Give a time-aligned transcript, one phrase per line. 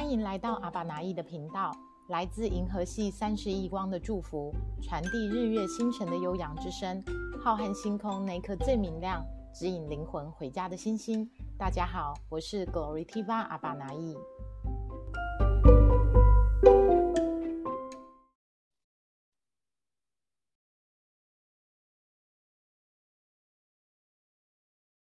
[0.00, 1.70] 欢迎来到阿巴拿意的频道，
[2.08, 7.04] 来自银河系三十亿光的祝福，传递日月星辰的悠扬之声。
[7.38, 9.22] 浩瀚星空那颗最明亮，
[9.52, 11.28] 指引灵魂回家的星星。
[11.58, 14.16] 大家好，我是 Glory Tiva 阿巴拿意。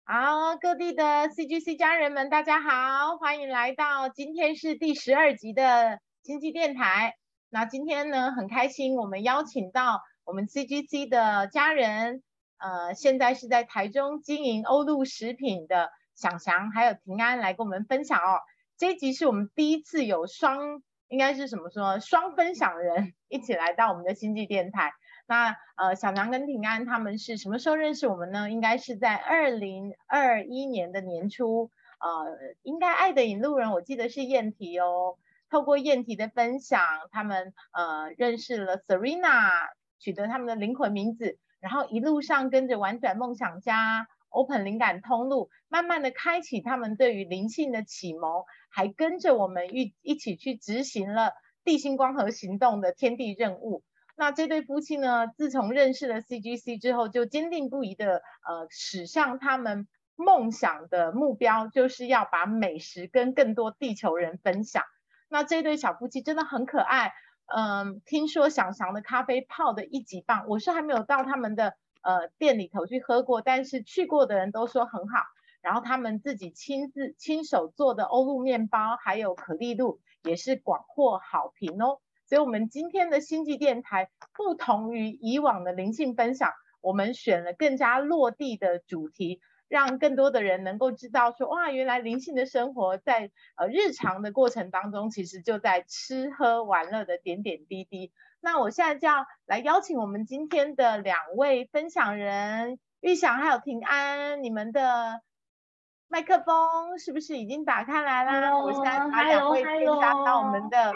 [0.09, 7.17] 好，各地的 CGC 家人们，大家好，欢迎来到今天是第十二集的经济电台。
[7.51, 12.23] 那今天呢，很开心，我们邀请到我们 CGC 的家人，
[12.59, 18.39] 呃，现在是在台中经营欧陆食品的想翔还有平安来跟我们分享哦。
[18.79, 24.93] 这一集是我们第一次有双，应该是什么说双分享人一起来到我们的经济电台。
[25.27, 28.51] 那呃，小梁跟平安他们是什么时候认识我们呢？
[28.51, 35.19] 应该是在二零二一年的年初，呃，应该爱的引路人，我记得是燕提哦。
[35.51, 51.33] 透过燕提的分享，他们呃认识了 Serena，取得他们的灵魂名字，然后一路上跟着玩转梦想家、Open 灵感通路，慢慢的开启他们对于灵性的启蒙，还跟着我们一一起去执行了
[51.65, 53.83] 地心光合行动的天地任务。
[54.19, 55.27] 那这对夫妻呢？
[55.29, 59.87] 自从认识了 CGC 之后，就坚定不移的呃驶向他们
[60.17, 64.83] 梦想的目标，就是要把美食跟更多地球人分享。
[65.29, 67.13] 那这对小夫妻真的很可爱。
[67.55, 75.21] 嗯，听说想翔的咖啡泡的一级棒，我是还没有到他们的呃店里头去喝过，但是去过的人都说很好。
[75.61, 82.01] 然后他们自己亲自亲手做的欧陆面包，还有可丽露，也是广获好评哦。
[82.27, 98.11] 所以，我们今天的星际电台不同于以往的灵性分享，我们选了更加落地的主题，让更多的人能够知道说，哇，原来灵性的生活在呃日常的过程当中，其实就在吃喝玩乐的点点滴滴。
[98.41, 105.23] 那我现在就要来邀请我们今天的两位分享人，玉祥还有平安，你们的。
[106.09, 108.57] 麦克风是不是已经打开来啦？
[108.57, 110.93] 我现在把两位添加到我们的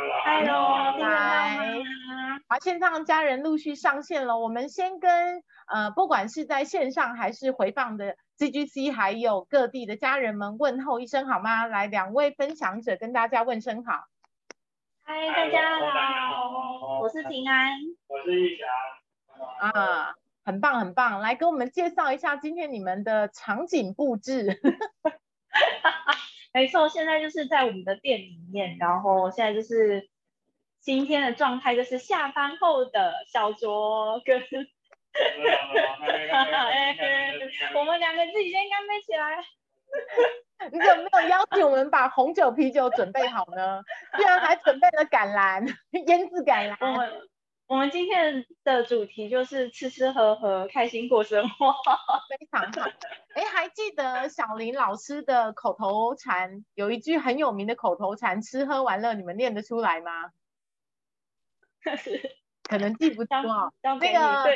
[0.98, 1.82] 来，
[2.48, 4.38] 好，线上家人陆续上线了。
[4.38, 11.66] 我们先跟呃，不管是在线上还是回放的 CGC，还有各地的家人们问候一声好吗？
[11.66, 14.04] 来，两位分享者跟大家问声好。
[15.03, 17.72] 嗨，大家好，我是平安，
[18.06, 18.65] 我是玉霞。
[19.69, 20.15] 啊。
[20.44, 24.60] 很棒很棒，来给我们介绍一下今天你们的场景布置。
[26.52, 30.08] 没错，现在就是在我们的店里面，然后现在就是
[30.80, 34.42] 今天的状态就是下班后的小酌跟，
[37.74, 39.44] 我们两个自己先干杯起来。
[40.72, 43.82] 你怎么没有邀请我们把红酒啤酒准备好呢？
[44.16, 45.66] 居然还准备了橄榄
[46.06, 46.76] 腌制橄榄。
[46.80, 47.10] 我们
[47.92, 51.72] 今天的主题就是吃吃喝喝，开心过生活，
[52.28, 52.91] 非常好。
[53.34, 60.31] 哎，还记得小林老师的口头禅，有一句很有名的口头禅“吃喝玩乐”，你们念得出来吗？
[62.69, 63.72] 可能记不住啊。
[63.82, 64.50] 那个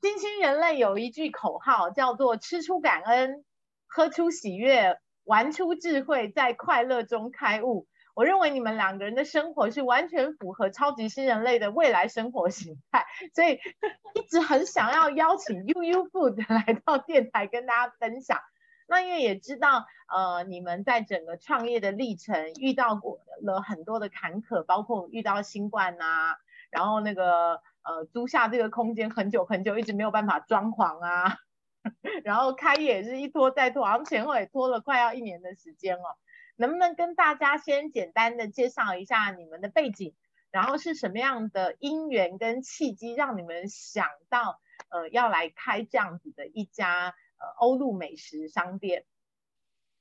[0.00, 3.44] 新兴 人类有一句口号叫做“吃出感恩，
[3.88, 7.87] 喝出喜悦，玩出智慧，在快乐中开悟”。
[8.18, 13.60] 我认为你们两个人的生活是完全符合超级新人类的未来生活形态，所以
[14.12, 18.40] 一直很想要邀请 UU Food 来到电台跟大家分享。
[18.88, 26.38] 那因为也知道，呃，你们在整个创业的历程遇到过了很多的坎坷，包括遇到新冠啊，
[26.70, 31.36] 然后那个呃租下这个空间很久很久，一直没有办法装潢啊，
[32.24, 36.18] 然后开业也是一拖再拖，好像前后也拖了快要一年的时间哦。
[36.58, 40.14] 能不能跟大家先简单的介绍一下你们的背景，
[40.50, 44.60] 然后是什么样的因缘跟契机让你们想到
[44.90, 49.04] 呃要来开这样子的一家呃欧陆美食商店？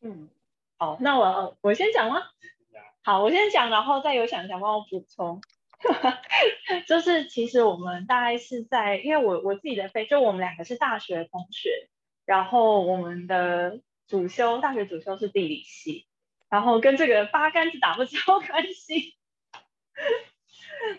[0.01, 0.29] 嗯，
[0.78, 2.24] 好，那我我先讲吗？
[3.04, 5.42] 好，我先讲，然后再有想想帮我补充。
[6.88, 11.88] 就是其实我们大概是在，因为我我自己的背，就我们两个是大学同学，
[12.25, 16.07] 然后我们的主修大学主修是地理系。
[16.49, 19.17] 然后跟这个八竿子打不着 关系，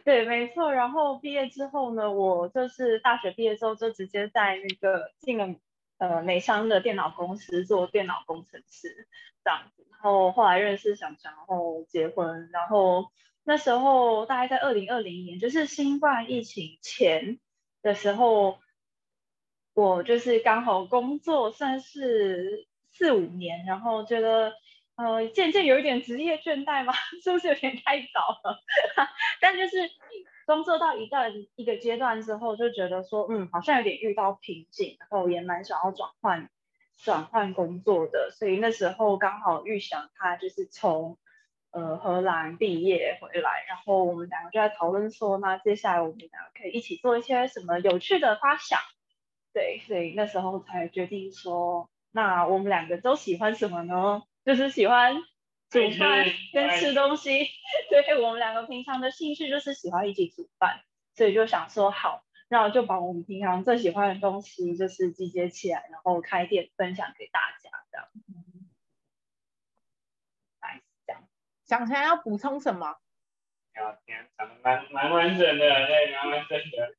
[0.04, 0.74] 对，没错。
[0.74, 5.54] 然后毕业之后呢，我就是大学毕业之后就直接在那个进了
[5.96, 9.08] 呃美商的电脑公司做电脑工程师
[9.42, 9.86] 这样子。
[9.90, 12.50] 然后后来认识小强，然后结婚。
[12.52, 13.10] 然后
[13.42, 17.40] 那时候大概在二零二零年，就是新冠疫情前
[17.80, 18.58] 的时候，
[19.72, 24.52] 我就是刚好工作算是四五年，然后觉得。
[24.98, 26.92] 呃，渐渐有一点职业倦怠吗？
[27.22, 28.58] 是不是有点太早了？
[29.40, 29.88] 但就是
[30.44, 36.50] 工作到一段一个阶段之后，就觉得说，嗯，好像有点遇到瓶颈，然后也蛮想要转换
[36.96, 38.32] 转换工作的。
[38.32, 41.16] 所以那时候刚好预想他就是从
[41.70, 48.80] 呃荷兰毕业回来，然后我们两个就在讨论说，那接下来我们两个可以一起做一些什么有趣的发想。
[49.52, 54.24] 对，所以那时候才决定说，那我们两个都喜欢什么呢？
[54.48, 55.14] 就是喜欢
[55.68, 56.24] 煮饭
[56.54, 57.50] 跟吃东西，
[57.90, 60.80] 对我们两个平常的兴趣就是喜欢一起煮饭，
[61.14, 68.08] 所以就想说好，那就把我们平常最喜欢的东西就是集结起来，然后开店分享给大家这样。
[70.62, 71.28] 来，这样。
[71.66, 72.96] 想想要补充什么？
[73.74, 76.96] 聊天讲的蛮蛮完整的，对，蛮完整的。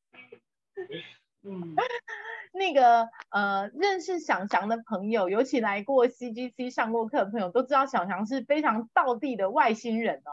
[1.44, 1.76] 嗯。
[2.52, 10.32] 那个呃，认识小翔的朋友，尤其来过 CGC 上过课的朋友，都知道小翔是非常道地的外星人哦。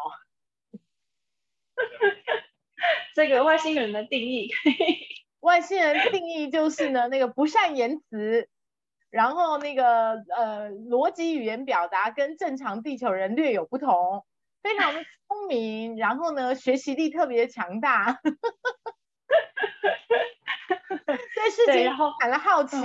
[3.14, 4.50] 这个外星人的定义，
[5.40, 8.48] 外星人定义就是呢，那个不善言辞，
[9.10, 14.24] 然后那个呃逻辑语言表达跟正常地球人略有不同，
[14.62, 18.20] 非常的聪明，然后呢学习力特别强大。
[21.06, 22.76] 对事情然后感到好奇，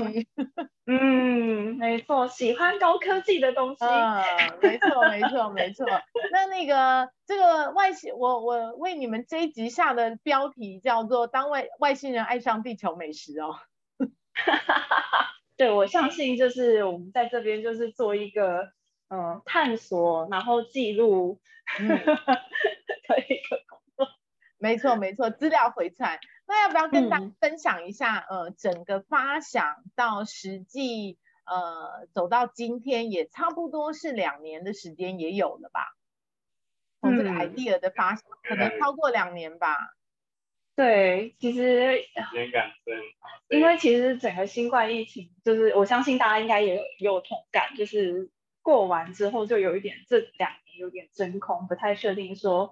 [0.85, 4.23] 嗯，没错，喜欢高科技的东西，嗯，
[4.61, 5.85] 没错，没错，没错。
[6.31, 13.55] 那那个这个外星，我我为你们这一集下的标题叫做“当外外星人爱上地球美食”哦。
[15.57, 18.71] 对，我相信就是我们在这边就是做一个
[19.09, 21.39] 嗯探索，然后记录
[21.77, 24.07] 的一个工作。
[24.57, 26.19] 没错，没错，资料回传。
[26.51, 28.17] 那要不要跟大家分享一下？
[28.29, 35.95] 呃，整个发想到实际，呃，走到今天也差不多是两年的时间，也有了吧？
[36.99, 39.93] 从这个 idea 的发想，可能超过两年吧。
[40.75, 42.03] 对，其实
[43.47, 48.29] 因为其实整个新冠疫情，就是我相信大家应该也有有同感，就是
[48.61, 52.71] 过完之后就有一点这两年有点真空，不太确定说。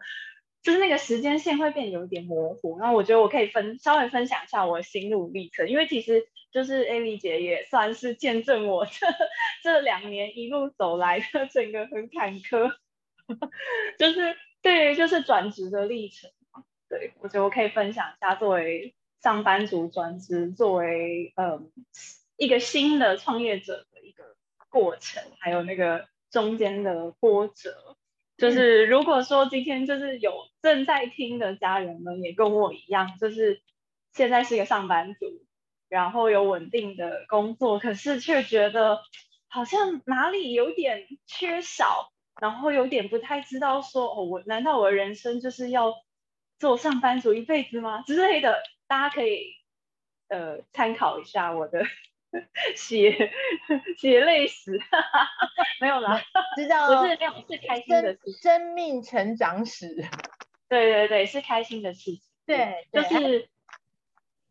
[0.61, 9.07] 就是那个时间线会变有点模糊，然后我觉得我可以分稍微分享一下我心路历程，因为其实就是 A V 姐也算是见证我这
[9.63, 12.73] 这两年一路走来的整个很坎坷，
[13.97, 16.29] 就是对，就是转职的历程。
[16.89, 21.71] 对我觉得我可以分享一下，作为上班族转职，作为嗯
[22.35, 24.35] 一个新的创业者的一个
[24.69, 27.95] 过程，还有那个中间的波折。
[28.39, 33.62] 就是如果说今天就是有正在听的家人们也跟我一样，就是
[34.13, 35.45] 现在是一个上班族，
[35.89, 39.01] 然后有稳定的工作，可是却觉得
[39.47, 45.94] 好像哪里有点缺少，然后有点不太知道说哦，我难道我的人生就是要
[46.57, 48.63] 做上班族一辈子吗之类的？
[48.88, 49.53] 大家可以
[50.30, 51.83] 呃参考一下我的。
[52.76, 53.31] 血
[53.98, 54.80] 血泪史，
[55.81, 56.22] 没有啦，
[56.56, 59.88] 知道不是那种是开心的事，生命成长史。
[60.68, 62.22] 对对对，是开心的事情。
[62.46, 63.50] 对，就是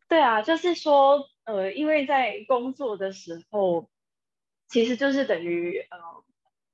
[0.08, 3.88] 对啊，就是说，呃，因为在工作的时候，
[4.66, 5.98] 其实就是等于呃，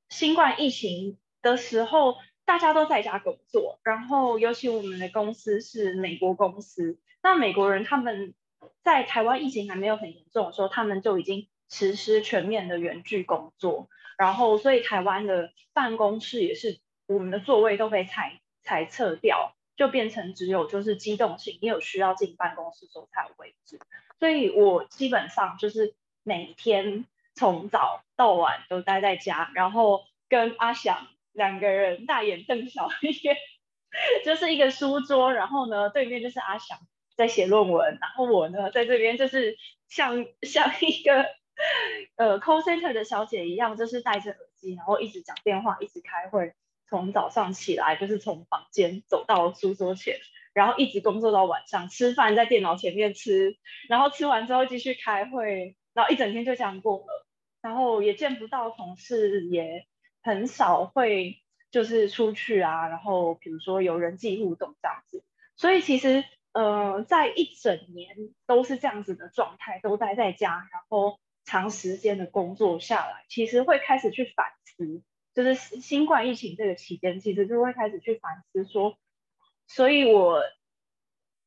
[0.08, 8.34] 新冠疫情的时候，大家都在家工作，然后尤其我们的公司是美国公司，那美国人他们。
[8.82, 23.80] 在台湾疫情还没有很严重的时候，他们就已经实施全面的远距工作，然后所以台湾的办公室也是我们的座位都被裁裁撤掉，就变成只有就是机动性，你有需要进办公室时候才有位置。
[24.18, 27.04] 所以我基本上就是每天
[27.34, 33.36] 从早到晚都待在家，然后跟阿翔两个人大眼瞪小眼，
[34.24, 36.78] 就是一个书桌，然后呢对面就是阿翔。
[37.16, 39.56] 在写论文，然后我呢，在这边就是
[39.88, 41.26] 像像一个
[42.16, 46.54] 呃 call center 的小姐一样，就是戴着耳机，然后一直讲电话，一直开会，
[46.88, 50.18] 从早上起来就是从房间走到书桌前，
[50.52, 53.56] 然后一直工作到晚上，吃饭在电脑前面吃，
[53.88, 57.26] 然后吃完之后继续开会，然后一整天就这样过了，
[57.62, 59.86] 然后也见不到同事，也
[60.22, 61.40] 很少会
[61.70, 65.22] 就是出去啊，然后比如说有人际互动这样子，
[65.54, 66.24] 所以其实。
[66.54, 75.02] 呃，在一整年都是这样子的状态，都待在家，然后长时间的工作下来，其实会开始去反思，
[75.34, 78.96] 就是新冠疫情这个期间，其实就会开始去反思说，
[79.66, 80.42] 所以我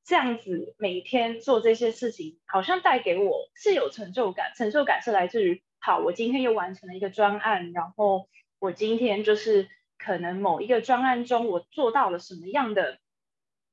[0.03, 8.27] 这样子每天做这些事情，好像带给我是有成就感，成就感是来自于，好，我今天又完成了一个专案，然后
[8.59, 12.99] 我今天就是可能某一个专案中我做到了什么样的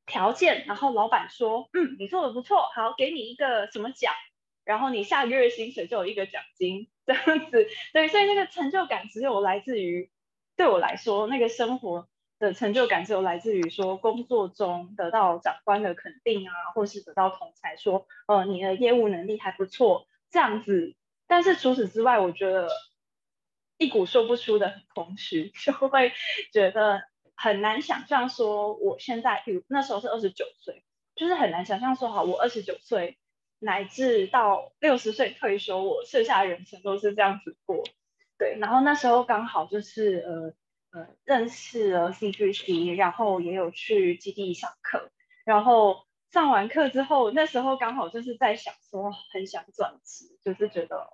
[0.06, 4.12] 条件，然后老板说，嗯，你做的不错，好，给你一个什么奖，
[4.64, 10.10] 然后你下个月薪水就有一个奖金，这样子，对，所以那个成就感只有来自于，
[10.56, 12.08] 对我来说，那个生活。
[12.40, 20.96] 的成就感只有来自于说工作中得到长官的肯定啊，或是得到同才说，呃，你的业务能力还不错这样子。
[21.28, 22.68] 但是除此之外，我觉得
[23.78, 26.12] 一股说不出的空虚， 就会
[26.52, 27.04] 觉得
[27.34, 33.18] 很难想象说我现在，比如那时候是二十九岁，就是很难想象说，好，我二十九岁
[33.58, 37.82] 乃至到六十岁退休，我剩下的人生都是这样子过。
[38.38, 40.54] 对，然后那时候刚好就是呃。
[40.96, 45.10] 呃，认识了 CGC，然后也有去基地上课，
[45.44, 51.08] 然后上完课之后，那时候刚好就是在想说，很想转职，就是觉得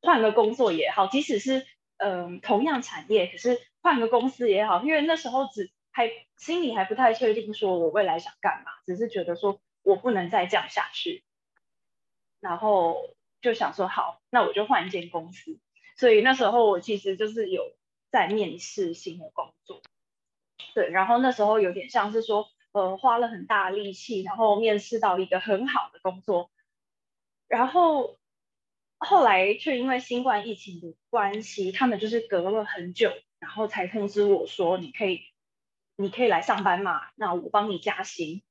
[0.00, 1.66] 换个工作也好，即使是
[2.02, 11.24] 嗯同样产业，可是换个公司也好，因为那时候只还心里还不太确定说我未来想干嘛，只是觉得说我不能再这样下去，
[12.40, 15.58] 然后就想说好，那我就换一间公司，
[15.96, 17.74] 所以那时候我其实就是有。
[18.12, 19.80] 在面试新的工作，
[20.74, 26.50] 对，然后那时候有点像是说，呃，花了很大力气，然后面试到一个很好的工作，
[27.48, 28.18] 然后
[29.04, 35.20] 后来却因为新冠疫情的关系，他们就是隔了很久，然后才通知我说，你可以，
[35.96, 38.42] 你可以来上班嘛，那我帮你加薪，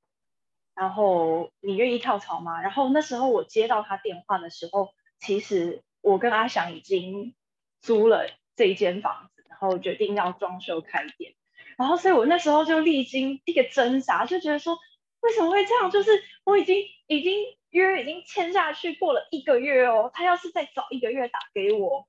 [0.76, 2.62] 然后你愿意跳槽吗？
[2.62, 7.36] 然后那时候我接到他电话的时候，其实我跟阿翔已经
[7.82, 9.32] 租了这一间房子。
[9.62, 11.36] 然后决定要装修开店，
[11.78, 14.76] 然后所以我那时候就历经一个挣扎，就觉得说
[15.20, 15.92] 为什么会这样？
[15.92, 16.10] 就是
[16.46, 17.38] 我已经已经
[17.80, 22.08] 约已经签下去过了一个月哦，他要是再早一个月打给我，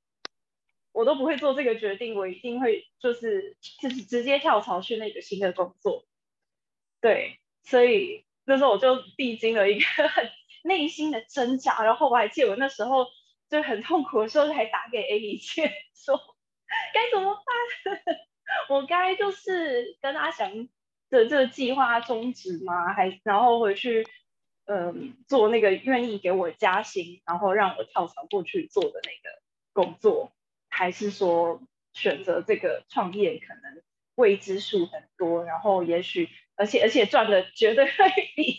[0.93, 6.05] 我都不会做这个决定，我一定会就是就是直接跳槽去那个新的工作。
[7.01, 10.31] 对，所以那时候我就历经了一个很
[10.65, 13.07] 内心的挣扎，然后我还记得我那时候
[13.49, 16.21] 就很痛苦的时候，还打给 A 一切说。
[16.95, 18.17] 该怎么办？
[18.71, 20.51] 我该就是跟阿翔
[21.11, 22.95] 的这个计划终止吗？
[22.95, 24.07] 还然后回去
[24.67, 29.43] 嗯做那个愿意给我加薪，然后让我跳槽过去做的那个
[29.73, 30.33] 工作，
[30.69, 33.83] 还是说选择这个创业可能
[34.15, 37.93] 未知数很多，然后也许而且而且赚的绝对会
[38.37, 38.59] 比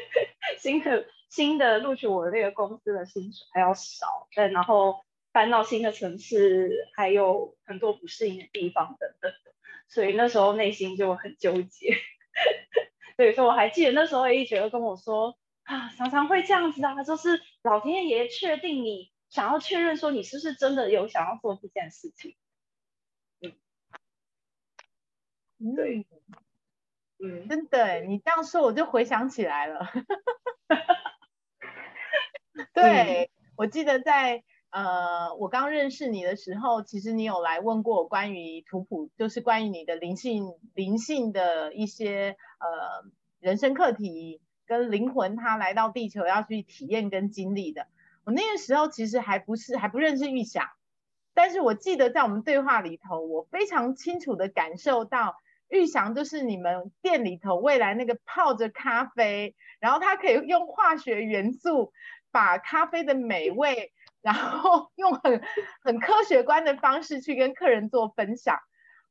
[0.58, 5.04] 新的新的录取我的那个公司的薪水还要少，但然后。
[5.34, 9.32] 搬到新的城市，还有很多不适应的地方等等，
[9.88, 11.96] 所以那时候内心就很纠结。
[13.16, 22.36] 对，所以我还记得那时候一觉跟我说啊，常常会这样子啊，就是老天爷确定你想要确认说你是不是真的有想要做这件事情。
[25.58, 26.06] 嗯，对，
[27.22, 29.86] 嗯，真的，你这样说我就回想起来了。
[32.74, 34.42] 对，我记得在。
[34.74, 47.86] 呃，我刚认识你的时候，其实你有来问过我关于图谱，就是关于你的灵性、灵性的一些呃人生课题跟灵魂，他来到地球要去体验跟经历的。
[48.24, 50.68] 我那个时候其实还不是还不认识玉祥，
[51.34, 55.36] 但是我记得在我们对话里头，我非常清楚的感受到
[55.68, 61.92] 玉祥就是你们店里头未来那个泡着咖啡，然后他可以用化学元素
[62.30, 63.92] 把咖啡的美味。
[64.22, 65.42] 然后用很
[65.82, 68.56] 很科学观的方式去跟客人做分享。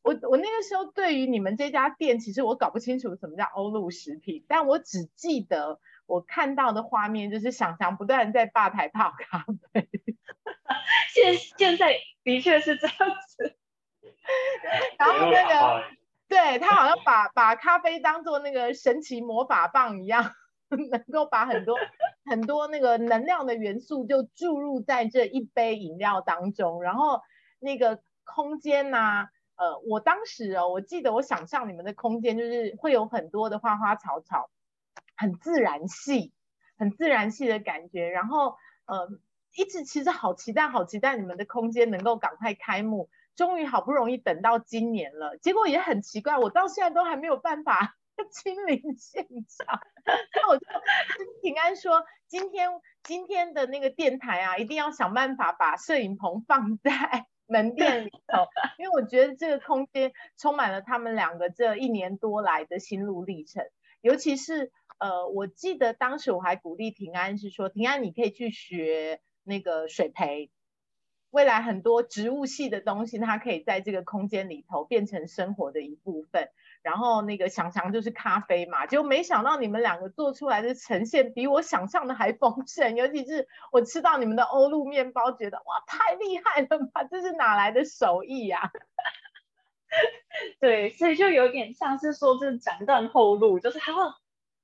[0.01, 9.89] 我我那个时候对于你们这家店，其实我搞不清楚什么叫欧陆食品，但我只记得我看到的画面就是想象不断在吧台泡咖啡。
[11.13, 12.96] 现现在的确是这样
[13.27, 13.55] 子。
[14.98, 15.84] 然后那个，
[16.27, 20.34] 对他好像把把咖啡当做那个神奇魔法棒一样。
[20.89, 21.77] 能够把很多
[22.24, 27.20] 很多那个能量的元素就注入在这一杯饮料当中，然后
[27.60, 29.27] 那个空间呐，
[29.62, 34.50] 呃，我当时哦，我记得我想象你们的空间就是会有很多的花花草草，
[35.15, 36.34] 很自然系，
[36.80, 39.08] 很自然系的感觉，然后呃，
[39.56, 47.96] 一直其实好期待，好期待你们的空间能够赶快开幕，终于好不容易等到今年了，结果也很奇怪，我到现在都还没有办法。
[48.32, 49.80] 亲临现场，
[50.36, 50.65] 那我就
[51.41, 52.70] 平安说，今天
[53.01, 58.48] 今天的那个电台啊，一定要想办法把摄影棚放在门店里头，
[58.79, 63.65] 因为我觉得这个空间充满了他们两个这一年多来的心路历程，
[64.00, 70.50] 尤其是呃，我记得当时我还鼓励平安是说，平安你可以去学那个水培，
[71.29, 76.50] 未来很多植物系的东西，它可以在这个空间里头变成生活的一部分。
[76.81, 82.95] 然后那个想象就是咖啡嘛，就没想到你们两个做出来的呈现比我想象的还丰盛。
[82.95, 87.03] 尤其是我吃到你们的欧陆面包，觉得哇，太厉害了吧！
[87.03, 88.71] 这是哪来的手艺呀？
[90.59, 93.91] 对，所以就有点像是说，这斩断后路，就是好，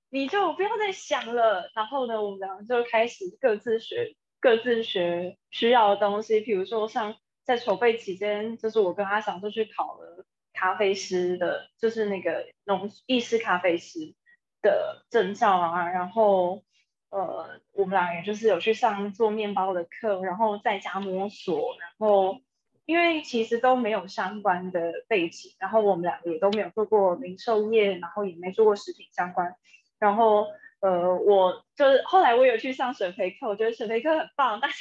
[0.09, 1.69] 你就不要再想了。
[1.75, 6.39] 然后呢，我们两个就开始各自学，各自学需要的东西。
[6.39, 10.25] 比如说，像在筹备期间，就是我跟阿翔就去考了
[10.57, 14.15] 咖啡师的，就是那个农意式咖啡师
[14.61, 15.87] 的证照啊。
[15.89, 16.63] 然后，
[17.09, 22.41] 呃，我们俩也就是有去上做面包的课，然后在家摸索，然后。
[22.87, 29.57] 因为其实都没有相关的背景，然后我们两个也都没有做过零售业，然后也没做过食品相关。
[29.99, 30.47] 然后，
[30.79, 34.73] 呃，我就是后来我有去上水培课，我觉得水培课很棒，大家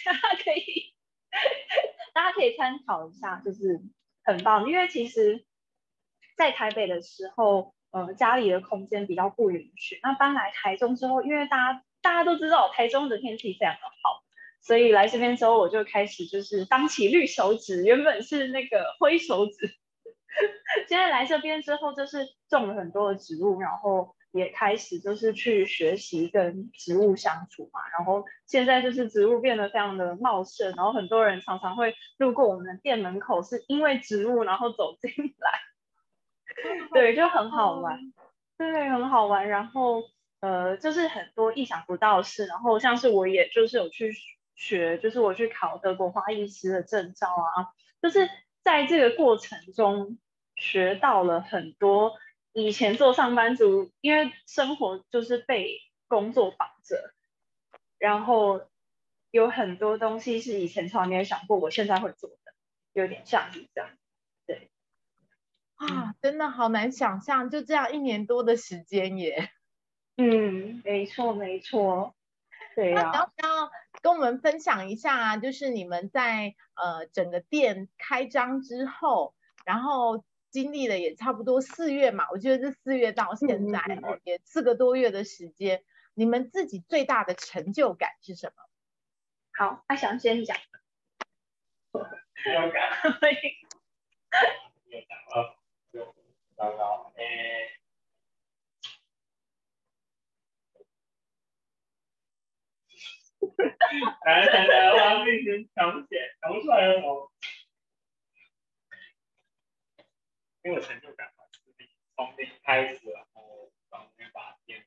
[0.44, 0.94] 可以
[2.14, 3.80] 大家可以参考一下，就是
[4.22, 4.70] 很棒。
[4.70, 5.44] 因为其实，
[6.36, 9.98] 在台北的时候，呃，家里的空间比较不允许。
[10.02, 14.22] 那搬来台中之后，因为大家大家都知道台中的天气非常的好。
[14.60, 19.76] 所以来这边之后，我就开始就是当起绿手指，原本是那个灰手指。
[20.88, 27.80] 现在来这边之后，就是种了很多的植物，然后也开始就是去学习跟植物相处嘛。
[27.96, 35.60] 然后现在就是植物变得非常的茂盛，然后很多人常常会路过我们的店门口，是因为植物然后走进来。
[36.92, 37.98] 对，就很好玩，
[38.56, 39.48] 对，很好玩。
[39.48, 40.02] 然后
[40.40, 42.46] 呃，就是很多意想不到的事。
[42.46, 44.12] 然后像是我也就是有去。
[44.58, 47.68] 学就是我去考德国花艺师的证照啊，
[48.00, 48.26] 就是
[48.62, 50.16] 在这个过程中
[50.54, 52.14] 学到了很多。
[52.54, 57.12] 以前做上班族，因为生活就是被工作绑着，
[57.98, 58.62] 然后
[59.30, 62.54] 有很多东西是以前从来没有想过，我现在会做的，
[62.94, 63.90] 有点像是这样。
[65.78, 69.50] 对，啊，真的好难想象，就这样一年多的时间耶。
[70.16, 72.14] 嗯，没错没错，
[72.74, 73.12] 对呀。
[73.14, 73.70] 要不要？
[74.02, 79.34] 跟我们分享一下啊，就是你们在呃整个店开张之后，
[79.64, 83.82] 然后经历了也差不多四月嘛，我觉得这四月到现在
[84.24, 85.84] 也四个多月的时间，
[86.14, 88.62] 你们自己最大的成就感是什么？
[89.52, 90.56] 好，阿翔先讲。
[91.92, 92.02] 成
[92.44, 92.90] 就感，
[96.56, 97.72] 有讲了，就刚刚诶。
[104.24, 107.30] 来来来，我自己想不起来，想不出来了。
[110.64, 111.44] 因为成就感嘛，
[112.16, 114.84] 从零开始，然后然后把店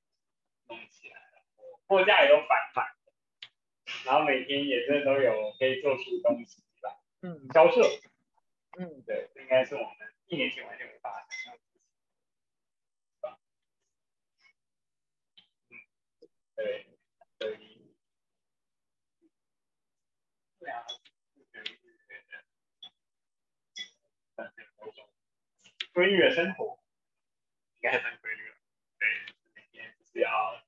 [0.67, 2.85] 弄起来，然后货架也都反满，
[4.05, 7.81] 然后每天也真的都有可以做出东西吧，嗯，销售，
[8.77, 11.81] 嗯，对，应该是我们一年前完全无法想象的事情，
[15.69, 15.73] 嗯，
[16.55, 16.87] 对，
[17.39, 17.59] 对。
[25.91, 26.79] 规律的生活，
[27.81, 28.55] 应该很规律了。
[28.99, 29.09] 对，
[29.53, 30.63] 每天就是要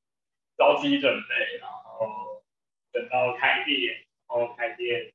[0.58, 2.44] 着急准备，然后
[2.92, 5.14] 等到开店，然后开店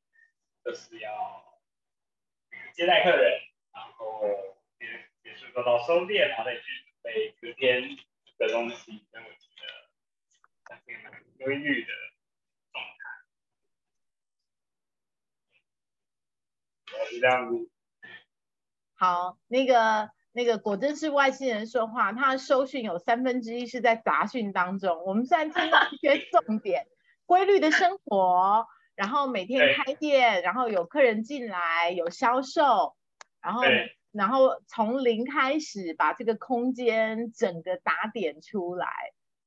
[0.65, 1.61] 就是要
[2.73, 3.43] 接待客人，
[4.13, 4.87] 后结
[5.23, 7.97] 结束做到收店，然后再去准备隔天
[8.39, 9.07] 的东西。
[9.11, 9.47] 所以我觉
[10.67, 11.93] 得规律的
[12.73, 12.91] 状态。
[17.11, 17.71] 是这样子。
[18.99, 25.05] 好，那个那个果真是外星人说话，他的收讯有三分之一是在杂讯当中。
[25.05, 26.87] 我们虽然听到一些重点，
[27.27, 32.97] 规律的生活，然后每天开店，然后有客人进来，有销售，
[33.43, 33.63] 然后
[34.17, 38.89] 然后从零开始把这个空间整个打点出来。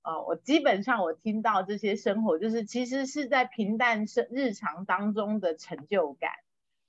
[0.02, 6.32] 呃，我基本上我听到这些生活，就是其实是在平淡生日常当中的成就感，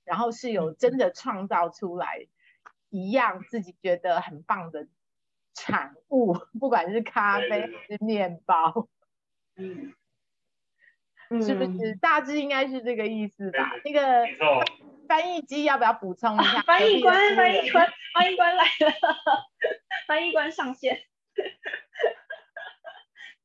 [0.05, 2.27] 然后是有真的创造出来。
[2.93, 4.85] 一样自己觉得很棒的
[5.53, 8.89] 产物， 不管是咖啡还是面包，
[9.55, 9.93] 嗯，
[11.41, 13.71] 是不是大致应该是这个意思吧？
[13.85, 14.25] 那个
[15.11, 16.61] 翻译机要不要补充一下？
[16.61, 19.17] 翻译官，翻译官，翻译官来了，
[20.07, 21.03] 翻译官上线。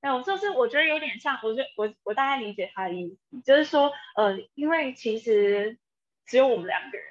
[0.00, 5.76] 哎，我就是我觉得有点像，我觉我我大概理解他的意思，就是说，呃，因为其实
[6.24, 7.06] 只有我们两个人，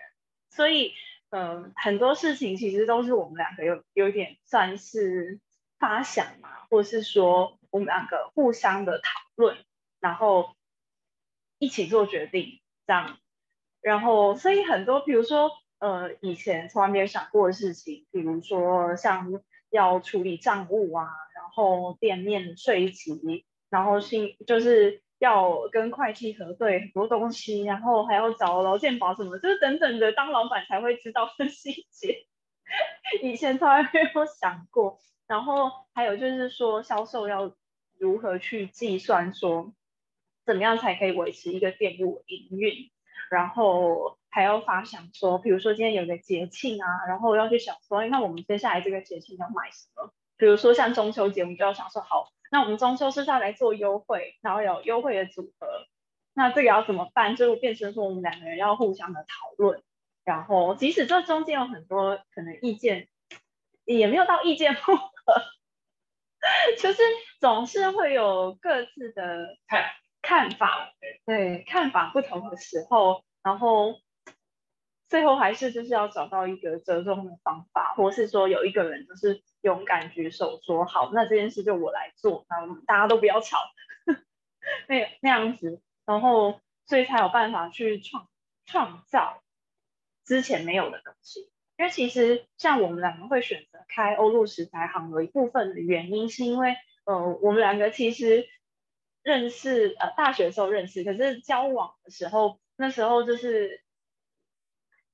[0.50, 0.94] 所以。
[1.32, 5.42] 嗯，很多事情其实都是我们两个有有点算是
[5.80, 9.58] 发想嘛，或者是说我们两个互相的讨论，
[10.00, 10.56] 然后
[11.58, 13.18] 一起做决定这样。
[13.86, 19.32] 然后所以很多，比如说呃以前从来没有想过的事情，比如说像
[19.70, 32.26] 要处理账务啊，然后店面税籍，然后新就是要跟会计核对很多东西，然后还要找劳健保什么，就是等等的，当老板才会知道的细节，
[33.22, 34.98] 以前从来没有想过。
[35.28, 37.54] 然后还有就是说销售要
[38.00, 39.76] 如何去计算说。
[40.46, 42.92] 怎么样才可以维持一个店铺营运？
[43.32, 50.14] 然后还要发想说，比如说今天有个节庆啊，然后要去想说，那我们接下来这个节庆要买什么？
[50.38, 55.68] 比如说像中秋节，我们就要想说，好，那我们中秋是要来做优惠，然后有优惠的组合，
[56.34, 57.36] 那这个要怎么办？
[57.36, 59.82] 就变成说我们两个人要互相的讨论，
[60.24, 63.08] 然后即使这中间有很多可能意见，
[63.86, 65.06] 也没有到意见不合，
[66.80, 67.02] 就是
[67.40, 69.56] 总是会有各自的。
[70.26, 70.92] 看法
[71.24, 74.02] 对看法不同的时候，然后
[75.08, 83.60] 最后还是就是要找到一个折中的方法，或是说有一个人就是勇敢举手说好，那这件事就我来做，然后大家都不要吵，
[84.88, 88.28] 那那样子，然后所以才有办法去创
[88.66, 89.44] 创造
[90.26, 91.52] 之前没有的东西。
[91.78, 98.48] 因为其实像我们两个会选择开欧陆食材行的一部分的原因，是因为呃我们两个其实。
[99.26, 103.82] 认识呃大学的时候认识，可是交往的时候那时候就是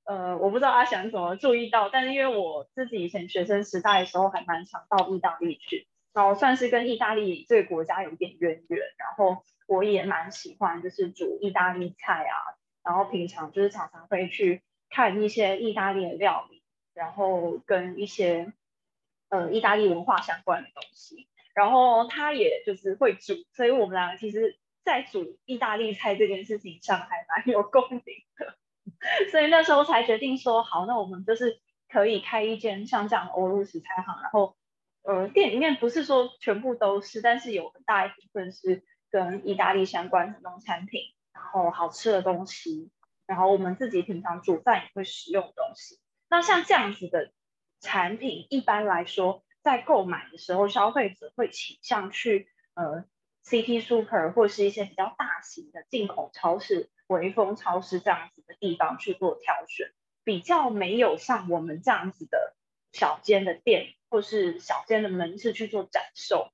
[0.04, 12.36] 呃我不知道阿翔怎么注意到，但是因为我自己以前学生时代的时候还蛮常到意大利去，然后算是跟意大利这个国家有一点渊源，然后我也蛮喜欢就是煮意大利菜啊，
[12.84, 18.52] 然后平常就是常常会去看一些意大利的料理，然后跟一些
[19.30, 21.28] 呃意大利文化相关的东西。
[21.54, 28.02] 然后他也就是会煮，所以我们两个其实，在煮意大利菜这件事情上还蛮有共鸣
[28.36, 28.56] 的，
[29.30, 34.56] 所以那时候才决定说，好，那我们就是可以开一间像这样欧陆食材行，然后，
[35.02, 41.02] 呃，店里面不是说全部都是，但是有很大一部分是跟意大利相关的农产品，
[41.34, 42.90] 然后好吃的东西，
[43.26, 45.98] 然后我们自己平常煮饭也会使用的东西。
[46.30, 47.30] 那像这样子的
[47.78, 49.44] 产品，一般来说。
[49.62, 53.04] 在购买的时候，消费者会倾向去呃
[53.44, 59.92] City Super 或是一些比较大型的进口超市、微风超市这样子的地方去做挑选，
[60.24, 62.56] 比较没有像我们这样子的
[62.92, 66.50] 小间的店或是小间的门市去做展售。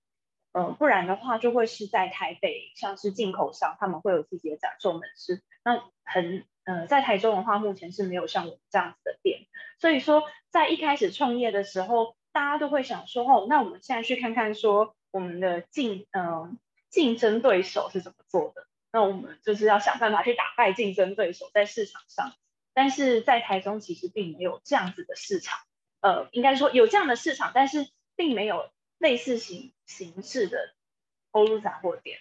[0.52, 5.42] 呃，不然的话就会是在台北，像是进口商他们会有自己的展售门市。
[5.64, 9.46] 那很呃，在台中的话，目前是没有像我们这样子的店。
[9.78, 12.17] 所以说，在一开始创业的时候。
[12.38, 16.56] 大家都会想说，哦，那我们现在去看看，说我们的竞，嗯，
[16.88, 18.64] 竞争对手是怎么做的。
[18.92, 22.32] 那我们就是要想办法去打败竞争对手在市场上。
[22.74, 25.58] 但是在台中其实并没有这样子的市场，
[26.00, 30.76] 呃，应该说有这样的市场，但是并没有类似形形式的
[31.32, 32.20] 欧陆杂货店，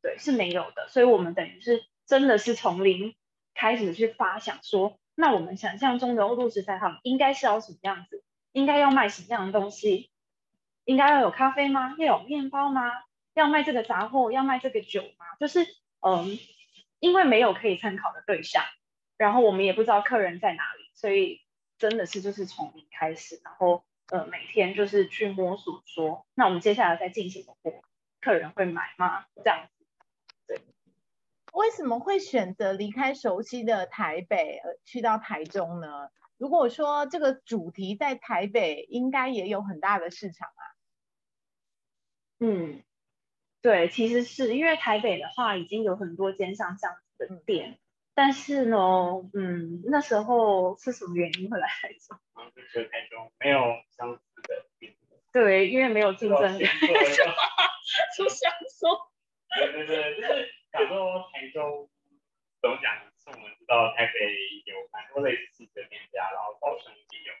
[0.00, 0.86] 对，是没有的。
[0.90, 3.16] 所以我们等于是真的是从零
[3.52, 8.22] 开始去发想说，那我们想象中的欧陆食材行应该是要什么样子？
[8.56, 10.10] 应该要卖什么样的东西？
[10.86, 11.94] 应该要有咖啡吗？
[11.98, 12.90] 要有面包吗？
[13.34, 14.32] 要卖这个杂货？
[14.32, 15.26] 要卖这个酒吗？
[15.38, 15.60] 就是
[16.00, 16.38] 嗯，
[16.98, 18.64] 因为没有可以参考的对象，
[19.18, 21.42] 然后我们也不知道客人在哪里，所以
[21.76, 27.82] 真的是就是从零开始，然后呃每天就是去摸索，说那我们接下来再进行的货，
[28.22, 29.26] 客人会买吗？
[29.44, 29.84] 这样子。
[30.46, 30.62] 对。
[31.52, 36.08] 为什么会选择离开熟悉的台北，而去到台中呢？
[36.38, 40.62] 如果说这个主题在台北，应该也有很大的市场啊。
[42.40, 42.82] 嗯，
[43.62, 47.78] 对，其实是因为台北的话，已经有很多间像这样子的店，
[48.14, 48.76] 但是呢，
[49.32, 52.18] 嗯，那时候是什么原因会来台中？
[52.54, 53.58] 就是台中没有
[53.96, 54.94] 相似的店。
[55.32, 56.64] 对，因为没有竞争力。
[58.16, 59.10] 就想说。
[59.54, 61.88] 对对对，就是想说台中
[62.60, 62.92] 怎么讲？
[63.26, 64.36] 是我们知道台北
[64.66, 67.34] 有蛮多类似的店家，然后高雄也有。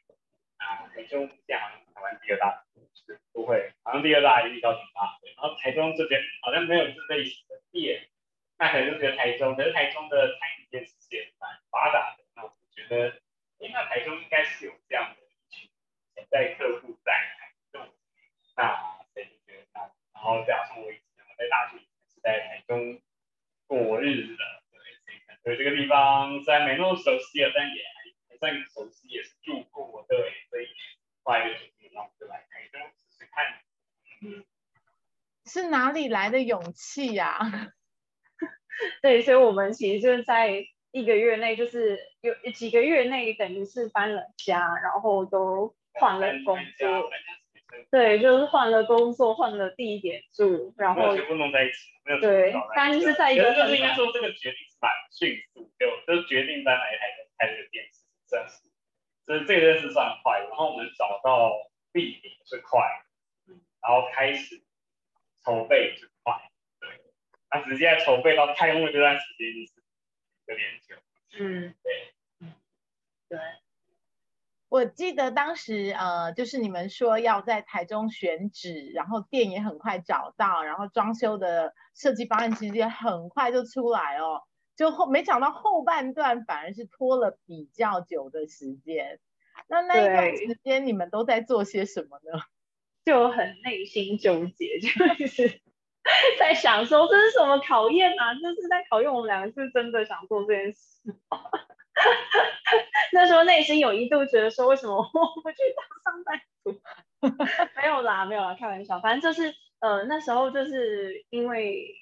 [0.58, 1.60] 啊，台中这样
[1.94, 5.18] 台湾第二大城市，不会，好像第二大一高雄大。
[5.36, 8.08] 然后台中这边好像没有这类型的店，
[8.58, 12.24] 那可能就觉得台中，可是台中的餐饮业其实也蛮发达的。
[12.34, 13.20] 那我觉得，
[13.58, 15.70] 那台中应该是有这样的一群
[16.14, 17.94] 潜在客户在台中。
[18.56, 19.54] 那所以就觉
[25.46, 25.54] 得，那然后加上我以前我在大学是在台中过日子的。
[25.54, 27.82] 所以这个地方虽然没那么熟悉了，但也
[28.28, 30.18] 还算熟悉，也是住过对，
[30.50, 30.66] 所以
[31.22, 33.62] 后来就决定让我就来台中试试看。
[34.22, 34.44] 嗯，
[35.44, 37.38] 是哪里来的勇气呀？
[39.00, 47.10] 对，所以我们其实就是在一一个月内就是有几个月内等于是搬了家，然后都换了工作，
[47.90, 57.06] 对，就是换了工作，换了地点住，然后全部弄在一起，没有对，但是在一个就是应该说这个决定是蛮迅速，就就决定搬来台
[57.38, 58.62] 开这个店是算是，
[59.26, 61.50] 所以这个是算快，然后我们找到
[61.92, 62.80] 地点是快，
[63.82, 64.62] 然后开始
[65.44, 66.88] 筹备是快，对，
[67.50, 69.82] 那直接筹备到开幕这段时间就是。
[70.48, 70.94] 有点久，
[71.40, 72.54] 嗯，对，嗯，
[73.28, 73.36] 对，
[74.68, 84.44] 我记得当时呃，就是你们说要在台中选址，然后店也很快找到，然后装修的设计方案其实也很快就出来哦，
[84.76, 89.18] 就后没想到后半段反而是拖了比较久的时间。
[89.68, 92.40] 那那一段时间你们都在做些什么呢？
[93.04, 94.78] 就很内心纠结，
[95.18, 95.60] 就是。
[96.38, 98.32] 在想说这是什么考验啊？
[98.34, 101.12] 这是在考验我们两个是真的想做这件事。
[103.12, 105.02] 那时候内心有一度觉得说，为什么我
[105.42, 106.80] 不去当上班族？
[107.74, 109.00] 没有啦，没有啦，开玩笑。
[109.00, 111.92] 反正就是呃，那时候就是因为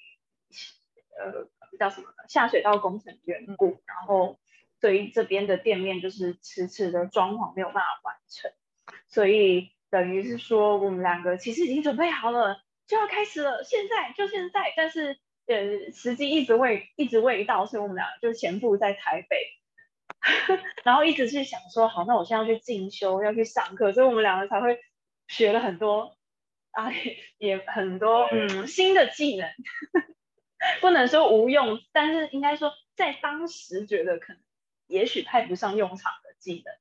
[1.17, 4.39] 呃叫什么下水道工程缘故，然后
[4.79, 8.51] 对于这边的店面就是迟迟的装潢没有办法完成，
[9.07, 12.61] 所以等于是说我们两个其实已经准备好了。
[12.87, 19.37] 就要开始了，现在就现在，但是呃，时机一直未一直未到，所以我们俩就前部在台北，
[20.85, 24.79] 然后一直是想说，好，那我现在要去进修，要去上课，所以我们两个才会
[25.27, 26.15] 学了很多
[26.69, 26.91] 啊，
[27.39, 29.49] 也很多嗯新的技能，
[30.81, 34.41] 不能说无用，但是应该说在当时觉得可能
[34.87, 36.75] 也许派不上用场的技能，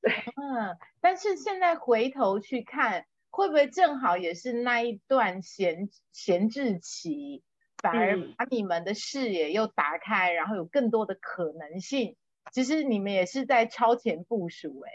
[0.00, 3.06] 对，嗯，但是现在回头去看。
[3.36, 7.42] 会不会正好也是那一段闲闲置期，
[7.78, 12.16] 反而把你们的视野又打开，然后有更多的可能性？
[12.52, 14.92] 其实你们也是在超前部署，哎，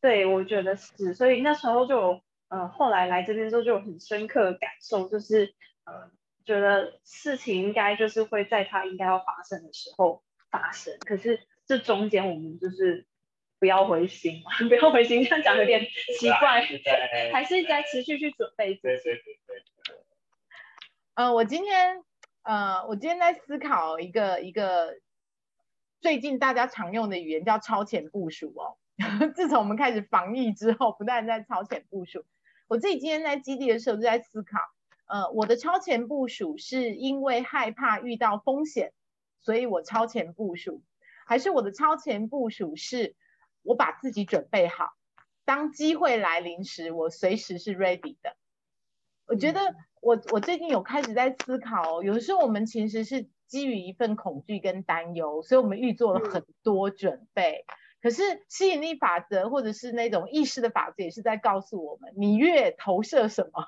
[0.00, 1.12] 对，我觉得是。
[1.14, 5.52] 所以那时候就，呃，后来来这边之后就有很深刻的感受，就是，
[5.86, 6.08] 呃，
[6.46, 10.96] 觉得事情应该就是会在它应该要发生的时候发生。
[11.00, 13.06] 可是这中间我们就是。
[13.58, 15.80] 不要灰心嘛， 不要灰心，这样讲有点
[16.20, 16.60] 奇怪，
[17.32, 18.74] 还是在持续去准备。
[18.74, 19.96] 对对对对。
[21.14, 22.02] 呃，我今天
[22.42, 24.98] 呃，我今天在思考一个一个
[26.02, 28.76] 最近大家常用的语言叫超前部署哦。
[29.34, 32.26] 自从我们开始防疫之后，不断在超前部署，
[32.68, 34.58] 我自己今天在基地的时候就在思考，
[35.06, 38.92] 呃，我的超前部署是因为害怕遇到风险，
[39.40, 40.82] 所以我超前部署，
[41.26, 43.16] 还是我的超前部署是？
[43.68, 44.92] 我把自己准备好，
[45.44, 48.36] 当机会来临时，我随时是 ready 的。
[49.26, 49.60] 我觉得
[50.00, 57.64] 我我最近有开始在思考，有的时候我们其实是基于一份恐惧跟担忧，所以我们预做了很多准备。
[58.00, 63.66] 可是吸引力法则或者是那种意识的法则，也是在告诉我们，你越投射什么，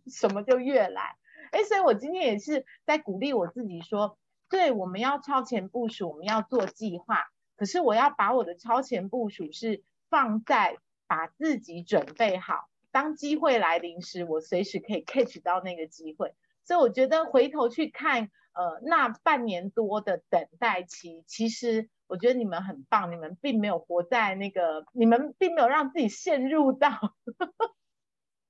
[0.10, 1.16] 什么就越来。
[1.50, 7.26] 哎，所以我今天也是在鼓励我自己说，对，我们要超前部署，我们要做计划。
[7.56, 16.34] 可是我要把我的超前部署是放在把自己准备好，当机会来临时，我随时可以 catch 到那个机会。
[16.64, 27.14] 所以我觉得回头去看，呃，那半年多的等待期，其实我觉得你们很棒，你们并没有活在那个，你们并没有让自己陷入到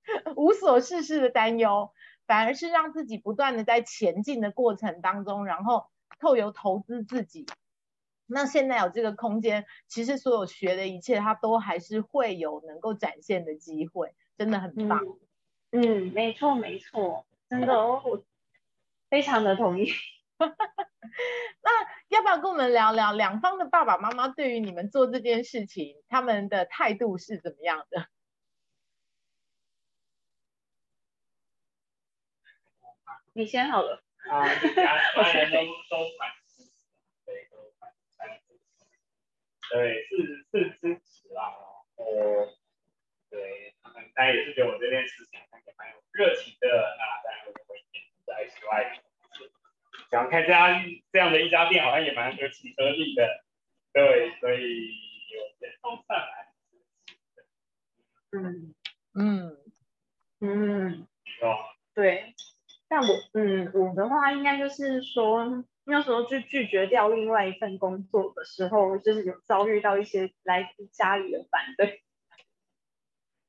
[0.36, 1.92] 无所事事的担忧，
[2.26, 5.86] 反而是让自己不断的在前进的过程当中，然后
[6.18, 7.46] 透由投资自己。
[8.26, 15.00] 那现在有这个空间，其实所有学的一切，它都还是会有能够展现的机会，真的很棒。
[15.70, 18.22] 嗯，没错没错，真的哦，
[19.10, 19.90] 非常的同意。
[20.38, 21.70] 那
[22.08, 28.06] 要不要跟我们聊聊两方的爸爸妈妈对于你们做这件事情，他们的态度是怎么样的？
[33.34, 34.02] 你先好了。
[34.30, 35.56] 啊，家人都
[35.90, 36.30] 都蛮。
[39.70, 41.48] 对，是是支持啦，
[41.96, 42.52] 然后
[43.30, 45.46] 对他们，大家也是觉得我这件事情也
[45.78, 47.82] 蛮有热情的，那大家会会
[48.26, 49.00] 在室外，
[50.10, 53.44] 想开这家这样的一家店，好像也蛮合情合理的，
[53.94, 54.92] 对，所以
[55.30, 56.52] 有些送上来，
[58.32, 58.74] 嗯。
[59.14, 59.58] 嗯。
[60.44, 61.06] 嗯，
[61.40, 62.34] 哦，对，
[62.92, 65.64] 但我嗯我的话应该就是说。
[65.84, 72.04] 那时候去拒绝掉另外一份工作的时候，就是有遭遇到一些来自家里的反对。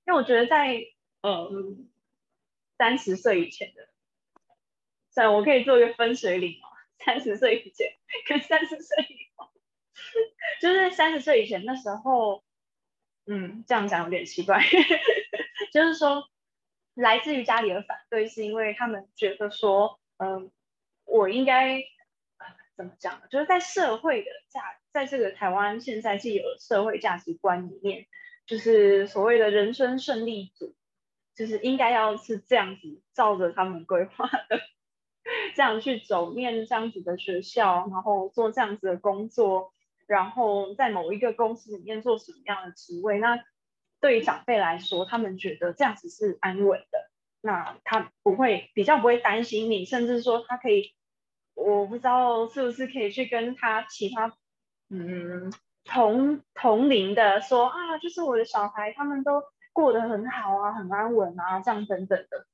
[0.08, 0.82] 因为我觉得在
[1.21, 1.88] 嗯
[2.75, 3.88] 三十岁以前的，
[5.12, 6.69] 算我可以做一个分水岭嘛。
[7.06, 7.88] 三十岁以前
[8.27, 9.51] 跟三十岁以后，
[10.60, 12.43] 就是三十岁以前那时候，
[13.27, 14.60] 嗯，这样讲有点奇怪，
[15.71, 16.27] 就是说
[16.93, 20.51] 来自于家里的反对，是因为他们觉得说，嗯，
[21.06, 21.82] 我应该
[22.75, 23.21] 怎么讲呢？
[23.29, 28.06] 就是在社会的价，在这个台湾现在既有社会价值观里面，
[28.45, 30.75] 就是所谓的人生胜利组，
[31.36, 34.60] 就是应该要是这样子照着他们规划的。
[35.56, 39.71] 这样去走，念这样子的学校，然后做这样子的工作，
[40.06, 43.19] 然后在某一个公司里面做什么样的职位？
[43.19, 43.41] 那
[44.04, 50.94] 对于长辈来说，他们觉得这样子是安稳的，那他不会比较不会担心你，甚至说他可以，
[51.56, 54.36] 我不知道是不是可以去跟他其他
[54.89, 55.54] 嗯
[55.86, 62.46] 同同龄的说啊，就是我的小孩他们都过得很好啊，很安稳啊，这样等等的。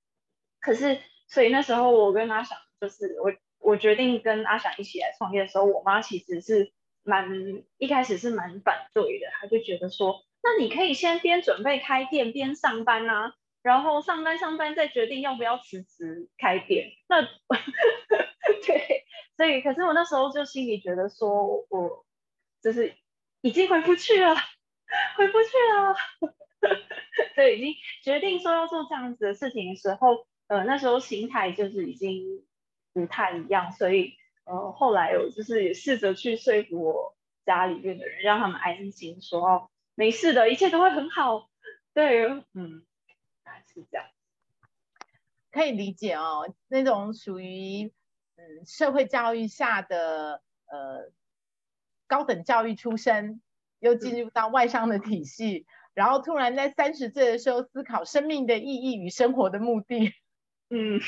[0.62, 1.00] 可是。
[1.32, 7.30] 所以那时候我跟阿翔，就是我我决定跟阿翔一起来创业的时候，我妈其实是蛮
[7.78, 16.92] 一开始是蛮反对的，她就觉得说，那你可以先边准备开店边上班啊，然后上班上班再决定要不要辞职开店。
[17.08, 17.22] 那
[18.66, 19.06] 对，
[19.38, 22.04] 所以可是我那时候就心里觉得说，我
[22.64, 22.96] 就是
[23.42, 24.36] 已经回不去了，
[25.16, 25.96] 回不去了，
[27.36, 30.26] 对，已经决定说要做这样子的事情的时候。
[30.48, 32.44] 呃，那时候心态就是已经
[32.92, 41.50] 不太一样，所以呃，后来我就是也试着去说服我家里面的人，让他们安心，说，没事的，一切都会很好。
[41.94, 42.86] 对，嗯，
[43.68, 44.08] 是这样，
[45.52, 46.56] 可以理解哦。
[46.70, 47.92] 那种属于
[48.38, 51.12] 嗯社会教育下的呃
[52.08, 53.42] 高等教育出身，
[53.80, 60.14] 又进入到外商的体系，然后突然在三十岁的时候思考生命的意义与生活的目的。
[60.70, 61.02] 嗯，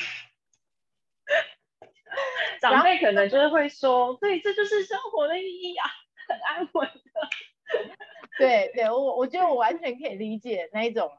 [2.60, 5.88] 长辈可能就是会说，对，这就是生活的意义啊，
[6.28, 7.30] 很安稳的。
[8.38, 11.10] 对对，我我觉得我完全可以理解那一种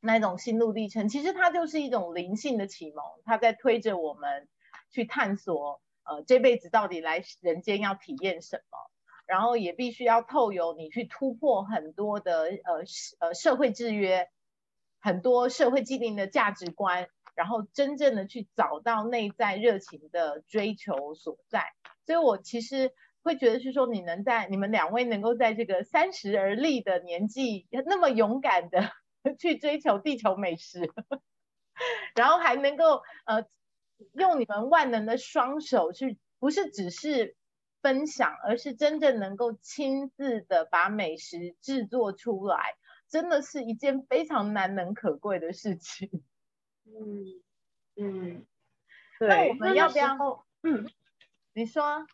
[0.00, 1.08] 那一种心路历程。
[1.08, 4.48] 其实它就是一种灵性的启蒙，它在推着我们
[4.90, 8.78] 去探索，呃，这辈子到底来人间要体验什么，
[9.26, 12.84] 然后也必须要透由你去突破很多的呃
[13.20, 14.28] 呃社会制约，
[15.00, 17.08] 很多社会既定的价值观。
[17.36, 21.66] 然后真正的去找到内在热情的追求所在，
[22.06, 22.94] 所以我其实
[23.26, 28.92] 会觉得是说，你能在你们两位能够在这个三十而立的年纪，那么勇敢的
[29.40, 30.92] 去追求地球美食，
[32.14, 33.44] 然后还能够呃
[34.12, 37.34] 用你们万能的双手去，不是只是
[37.82, 42.76] 分享，而是真正能够亲自的把美食制作出来，
[43.08, 46.22] 真的是一件非常难能可贵的事情。
[46.84, 47.42] 嗯
[47.96, 48.46] 嗯，
[49.18, 50.46] 对，那我们要不要？
[50.62, 50.86] 嗯，
[51.54, 52.06] 你说，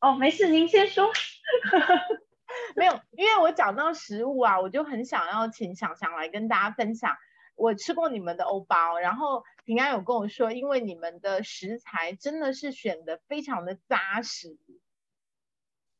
[0.00, 1.10] 哦，没事，您先说。
[2.76, 7.16] 没有，因为我讲到食物啊，我就很想要请想想来跟大家分享。
[7.56, 14.56] 我吃过你们的欧包，然后平安有跟我说，因为你们的食材真的是选的非常的扎实，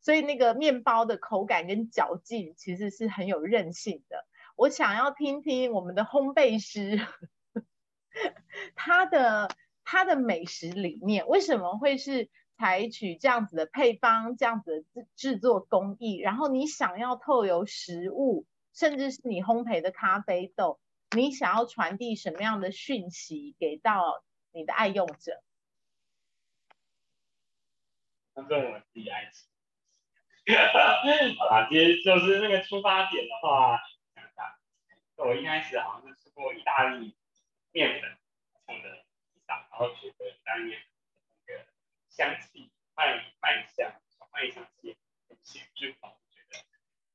[0.01, 4.25] 所以那个面包的口感跟嚼劲其实是很有韧性的。
[4.55, 7.05] 我想要听听我们的烘焙师。
[8.75, 9.49] 他的
[9.85, 16.19] 他的美食理念为什么会是采取这样子的配方，这样子的制制作工艺？
[16.19, 18.45] 然后你想要透由食物，
[18.75, 20.81] 甚至是你烘焙的咖啡豆，
[21.17, 25.43] 你想要传递什么样的讯息给到你的爱用者？
[28.35, 29.47] 反正我自己爱吃。
[31.39, 33.79] 好啦，其实就是那个出发点的话，
[34.15, 34.45] 想想，
[35.17, 37.15] 我一开始好像是吃过意大利。
[37.71, 38.17] 面粉
[38.67, 38.89] 放的
[39.35, 40.98] 地上，然后觉得当面那个
[42.19, 43.95] 香气麦麦香，
[44.33, 46.59] 麦香气很显著，我觉得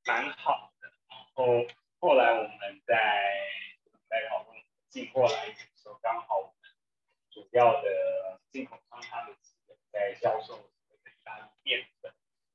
[0.05, 0.93] 蛮好的。
[1.09, 1.67] 然后
[1.99, 2.95] 后来我们在
[4.07, 6.53] 在讨论进过来的时候，刚好我们
[7.29, 9.35] 主要的进口商他们
[9.91, 12.13] 在销售这个意大利面粉，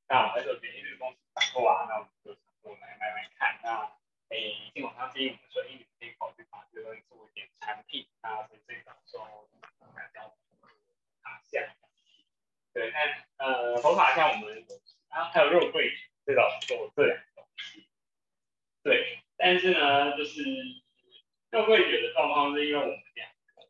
[0.09, 3.61] 那我们就给这个公司采购啊，那我们就采购来卖卖看。
[3.63, 3.93] 那
[4.31, 5.85] 诶，进口商建议我们说，哎。
[6.01, 9.49] 可以考虑把这个做一点产品，那是最早说
[9.81, 10.33] 大家
[11.21, 11.61] 塔像，
[12.79, 14.65] 对，那呃佛塔像我们，
[15.11, 15.93] 然后还有肉桂
[16.25, 17.89] 最早做这两个东西，
[18.85, 20.45] 对，但是呢，就是
[21.51, 23.67] 肉桂卷的状况是因为我们两个，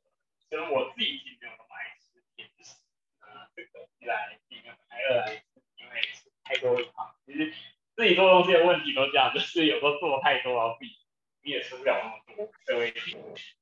[0.51, 2.77] 其实我自己其实没有那么爱吃甜食，
[3.21, 5.43] 呃，这个一来一个，二来
[5.77, 6.03] 因为
[6.45, 7.55] 太多糖，其实
[7.97, 10.99] 自己做东西的问题都这样，就是有时候做太多要避。
[11.41, 13.17] 你也吃不了那么多这位题，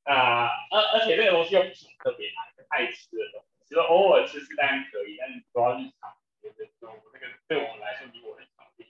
[0.04, 2.32] 那而而且这个东西又不是特别
[2.68, 8.46] 爱吃的东西，其实偶尔吃吃当然可以，但是主要日常不觉得说这个对我们来说离我很
[8.76, 8.88] 远。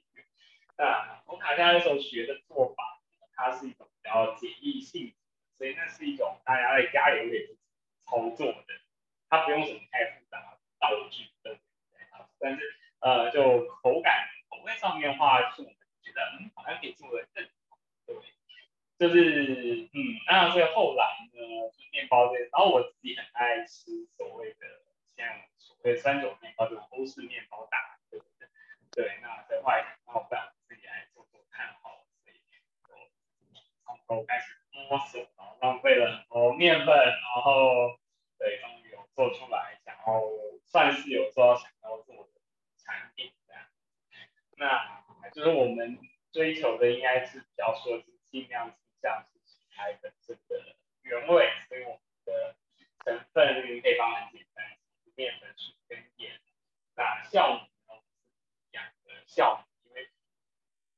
[0.77, 3.01] 那红卡家那时候学的做法，
[3.35, 5.15] 它是一种比较简易性，
[5.55, 7.57] 所以那是一种大家在家里可以
[8.05, 8.65] 操作的，
[9.31, 11.59] 它不用什么太复杂道具的，
[12.39, 12.61] 但是
[13.01, 18.15] 呃就口感口味上面的话，是我们觉得嗯好像可以做的更好，对，
[18.99, 21.41] 就是嗯，那所以后来呢，
[21.77, 24.67] 就面包这，然后我自己很爱吃所谓的
[25.17, 25.27] 像
[25.59, 27.97] 所谓三种面包，就是欧式面包打。
[28.09, 28.49] 对不对？
[28.93, 32.41] 对，那在外，然后让自己来做做看好，所以
[33.85, 37.99] 从头开始摸索，然后浪费了很多面粉，然后
[38.39, 40.23] 对，终于有做出来，想要
[40.65, 42.31] 算是有做到想要做的
[42.79, 43.67] 产品这样。
[44.57, 45.99] 那就是我们
[46.31, 52.57] 追求的应该是比较说是尽量像是食材本身的原味，所以我们的
[53.05, 54.65] 成分这个配方很简单，
[55.15, 56.41] 面粉、水跟盐。
[56.95, 58.03] 那酵母呢，
[58.73, 59.25] 养的。
[59.27, 60.09] 酵母，因为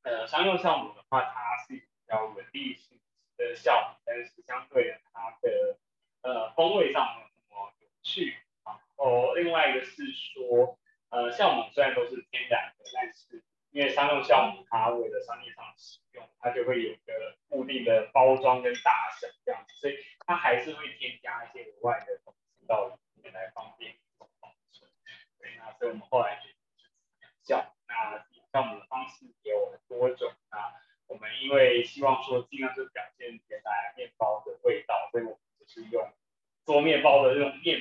[0.03, 3.01] 呃商用酵母的话，它是比较稳定性
[3.37, 5.79] 的酵母，但是相对的它的
[6.23, 8.37] 呃风味上没有那么有趣。
[8.65, 10.79] 然后另外一个是说，
[11.09, 19.97] 呃酵母虽然都是天然的，但是因为商用酵母它为了商业上使用，它就会有一个固定的包装跟大小这样子，所以
[20.27, 24.29] 它还是会添加一些额外的东西到里面来方便保
[24.73, 24.91] 存。
[25.39, 27.67] 对，那所以我们后来决定是酵。
[27.87, 30.33] 那酵母的方式也有很多种。
[30.51, 30.73] 那
[31.07, 36.13] 我们因为希望说尽量就表现原来面包的味道，所以我们就是用
[36.65, 37.81] 做面包的这种面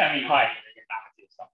[0.00, 1.50] 产品的话也会跟大家介绍。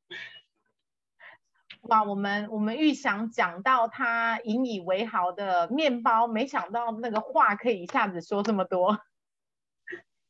[1.82, 9.00] 哇，我们我们预想讲到他引以为豪的面包，没想到那个话可以一下子说这么多。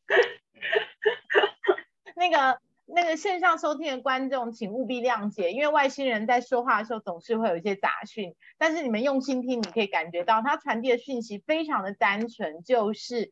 [2.14, 13.30] 那个那个线上收听的观众，请务必谅解，因为外星人在说话的时候总是会有一些杂讯，但是你们用心听，你可以感觉到他传递的讯息非常的单纯，就是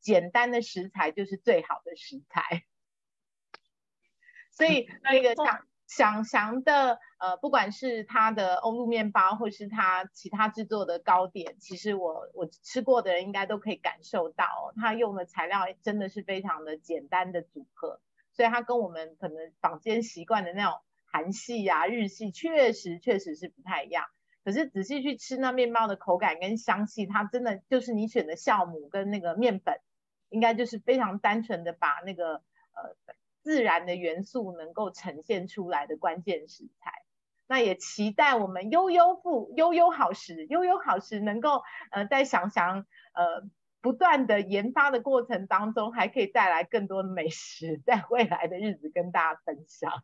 [0.00, 2.64] 简单的食材就是最好的食材。
[4.54, 5.66] 所以那个像。
[5.86, 18.00] 祥祥的呃，不管是它的欧陆面包，或是它其他制作的糕点，其实我我吃过的人应该都可以感受到，它用的材料真的是非常的简单的组合，
[18.32, 24.06] 所以它跟我们可能坊间习惯的那种韩系呀、日系，确实确实是不太一样。
[24.42, 29.78] 可是仔细去吃那面包的口感跟香气，它真的就是你选的酵母跟那个面粉，
[30.30, 32.36] 应该就是非常单纯的把那个
[32.72, 32.96] 呃。
[33.44, 37.04] 自然的元素能够呈现出来的关键食材，
[37.46, 43.42] 那也期待我们悠悠富悠悠好食悠悠好食能够呃在想想呃
[43.82, 50.02] 不断的研发的过程当中，还可以带来更多的美食，在未来的日子跟大家分享。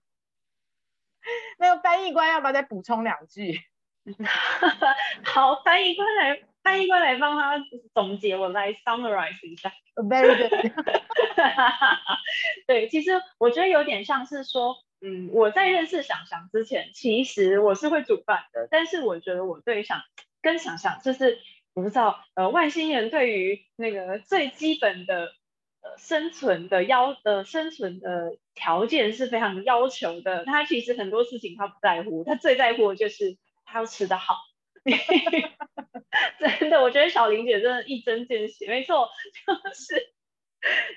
[1.57, 3.59] 那个翻译官要不要再补充两句？
[5.25, 6.50] 好，翻译官来。
[6.63, 9.73] 翻译过来帮他总结，我来 summarize 一下。
[9.97, 10.73] Very good。
[12.67, 20.03] 对，其实我觉得有点像是说，嗯，我在认识想想之前，其实我是会煮饭的，但是我觉得我对想
[20.43, 21.39] 跟想想就是
[21.75, 25.33] 我不知道，呃，外星人对于那个最基本的
[25.83, 30.45] 呃生存的要呃生存的条件是非常要求的。
[30.45, 34.35] 他其实很多事情他不在乎，他最在乎的就是他要吃得好。
[36.59, 39.09] 真的，我觉得小玲姐真的一针见血，没错，
[39.47, 40.13] 就是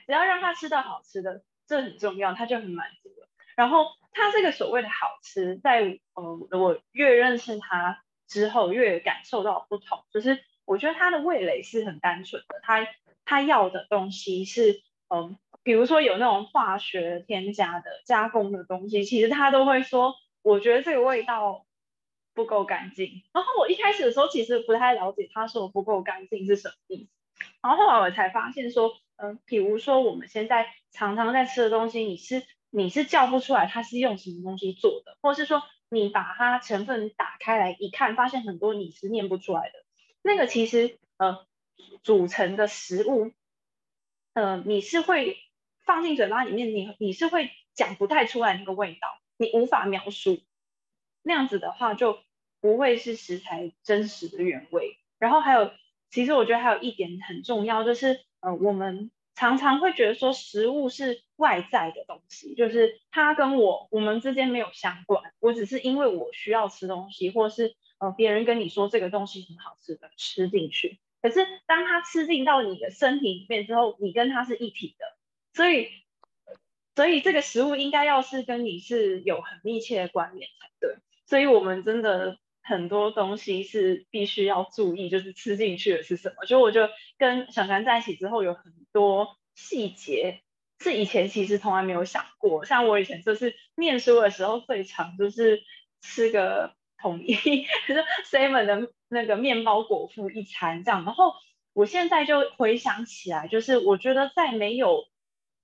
[0.06, 3.28] 只要让他吃到好吃的，这很重要，他就很满足了。
[3.56, 12.88] 然后他这个所谓的好吃，在呃我越认识他之后，越感受到不同，就是我觉得他的味蕾是很单纯的，他
[13.26, 21.66] 他要的东西是嗯，比如说有那种化学添加的加工的东西，其实他都会说，我觉得这个味道。
[22.34, 23.24] 不够干净。
[23.34, 27.10] 然后我一开始的时候其实不太了解他说不够干净是什么意思。
[27.62, 39.84] 然后后来我才发现说，嗯，比如说我们现在常常在吃的东西，你是你是叫不出来它是用什么东西做的，或是说你把它成分打开来一看，发现很多你是念不出来的。
[40.22, 41.46] 那个其实呃
[42.04, 43.32] 组成的食物，
[44.34, 45.38] 呃你是会
[45.86, 49.08] 放进嘴巴里面，你你是会讲不太出来那个味道，
[49.38, 50.40] 你无法描述。
[51.24, 52.20] 那样子的话就
[52.62, 54.98] 不会是食材真实的原味。
[55.18, 55.72] 然后还有，
[56.12, 65.34] 其实我觉得还有一点很重要，就是呃，我们常常会觉得说食物是外在的东西，就是它跟我我们之间没有相关。
[65.40, 71.00] 我只是因为我需要吃东西，或是呃别人跟你说这个东西很好吃的吃进去。
[71.22, 75.06] 可是当它吃进到你的身体里面之后，你跟它是一体的，
[75.54, 75.88] 所以
[76.96, 80.98] 所以这个食物应该要是跟你是有很密切的关联才对。
[81.26, 86.46] 所以我们真的很多东西是必须要注意，就是吃进去的是什么。
[86.46, 90.42] 就我就跟小凡在一起之后，有很多细节
[90.80, 92.66] 是以前其实从来没有想过。
[92.66, 95.64] 像我以前就是念书的时候，最常就是
[96.02, 101.06] 吃个统一，就是 seven 的那个面包果腹一餐这样。
[101.06, 101.34] 然后
[101.74, 105.06] 我现在就回想起来，就是我觉得在没有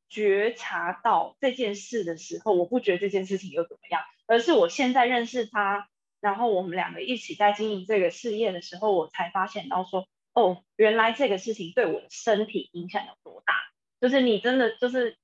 [0.10, 4.02] 觉察到这件事的时候，我不觉得这件事情又怎么样。
[4.30, 5.90] 而是我现在认识他，
[6.22, 13.56] 然后我们两个一起在经营这个事业的时候，我才发现到说，哦，原来这个事情对我的身体影响有多大。
[14.00, 15.18] 就是你真的就是，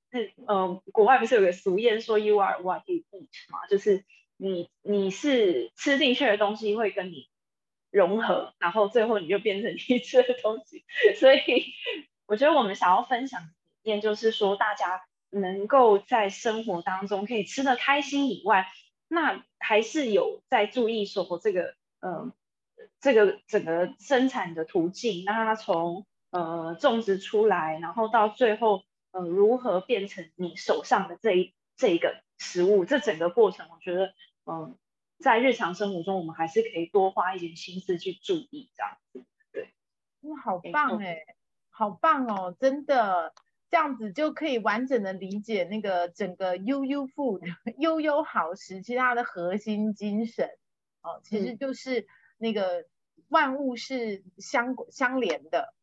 [0.48, 4.04] 呃，国外不是有个俗谚说 “you are what you eat” 嘛，就是
[4.36, 7.28] 你你是吃进去的东西会跟你
[7.92, 10.84] 融合，然后最后你就变成你吃的东西。
[11.14, 11.38] 所以
[12.26, 18.66] 我觉得我们想要分享的理念就是说，大家能够在生活当中可以吃得开心以外。
[19.08, 22.32] 那还是有在注意说这个，嗯，
[23.00, 28.82] 这个整个生产的途径，那它从呃种植出来，然后到最后，
[29.12, 34.12] 呃，如何变成你手上的这一这一个食物，这整个过程，我觉得，
[34.44, 34.76] 嗯，
[35.18, 39.72] 在日常生活中，我们还是可以多花一点心思去注意这样子，对，
[40.22, 41.18] 哇，好棒哎，
[41.70, 43.32] 好棒哦，真的。
[43.70, 47.40] 这样子就可以完整的理解那个整个悠悠 food
[47.78, 50.50] 悠悠好食，其实它的核心精神
[51.02, 52.06] 哦，其实就是
[52.38, 52.86] 那个
[53.28, 55.74] 万物是相相连的。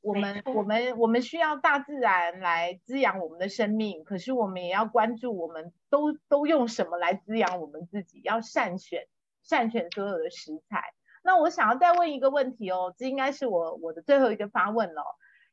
[0.00, 9.08] 我们我们我们需要大自然来滋养我们的生命，可是我们也要关注我们都都用什么来滋养我们自己，要善选
[9.42, 10.92] 善选所有的食材。
[11.22, 15.02] 那我想要再问一个问题哦，这应该是我我的最后一个发问了，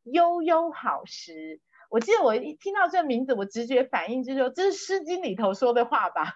[0.03, 1.61] 悠悠好食。
[1.91, 6.35] 我记得我一听到这名字，我直觉反应就是说这是《诗经》里头说的话吧。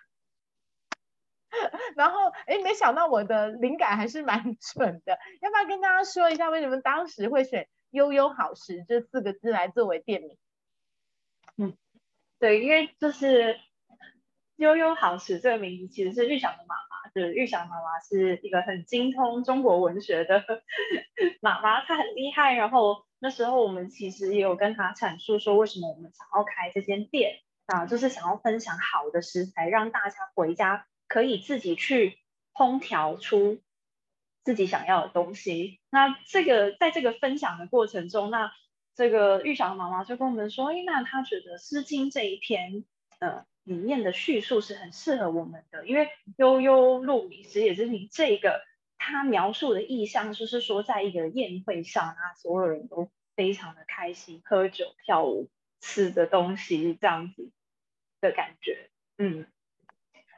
[1.95, 5.17] 然后哎，没想到我的灵感还是蛮 准的。
[5.41, 10.37] 要不要跟大家说一下，为什么当时会选“悠悠好食”这四个字来作为店名？
[11.55, 11.77] 嗯，
[12.37, 13.57] 对，因为就是
[14.57, 16.75] “悠悠好食”这个名字其实是玉祥的嘛，
[17.15, 20.43] 是玉祥妈妈是一个很精通中国文学的
[21.41, 23.03] 妈妈，她很厉害，然后。
[23.17, 32.19] 那时候我们其实也有跟她阐述说，为什么我们想要开这间店啊，就是想要分享好的食材，让大家回家可以自己去
[32.53, 33.61] 烹调出
[34.43, 35.79] 自己想要的东西。
[35.89, 38.51] 那这个在这个分享的过程中，那
[38.93, 42.83] 这个玉祥妈妈就跟我们说，哎，那她觉得《诗经》这一篇
[43.19, 48.61] 呃里面的叙述是很适合我们的，因为悠悠鹿米食也是你这个。
[48.97, 55.47] 他描述的意象就是说，在一个宴会上啊，所有人都非常的开心，喝酒、跳舞、
[55.79, 57.51] 吃的东西这样子
[58.19, 58.89] 的感觉。
[59.19, 59.45] 嗯，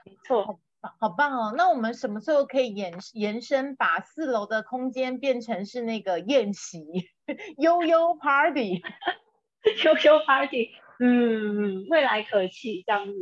[0.03, 0.59] 没错，
[0.99, 1.53] 好棒哦。
[1.55, 6.83] 那我们什么时候可以延延伸，把四楼的空间变成是那个宴席
[7.57, 8.81] 悠悠 party，
[9.85, 10.71] 悠悠 party？
[10.99, 13.13] 嗯，未来可期这样子。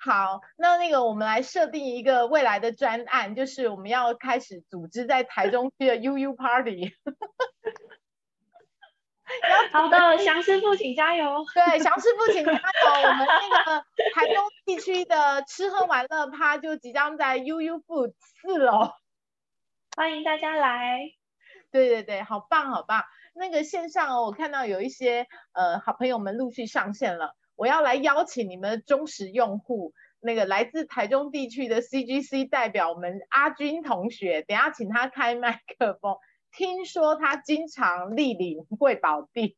[0.00, 6.92] 好，那那个我们来设定一个未来的专案，就是我们要开始组织在台中区的 UU Party。
[9.72, 11.44] 好的，祥师傅请加油。
[11.52, 12.58] 对，祥师傅请加油。
[13.08, 18.92] 我们那个台中地区的吃喝玩乐趴就即将在 UU Food 四楼，
[19.96, 21.10] 欢迎大家来。
[21.70, 23.04] 对对对，好棒好棒。
[23.38, 36.16] 那个线上哦，我看到有一些呃好朋友们陆续上线了，我要来邀请你们的忠实用户，那个来自台中地区的 CGC 代表我们阿军同学，等下请他开麦克风。
[36.50, 39.56] 听说他经常莅临贵宝地，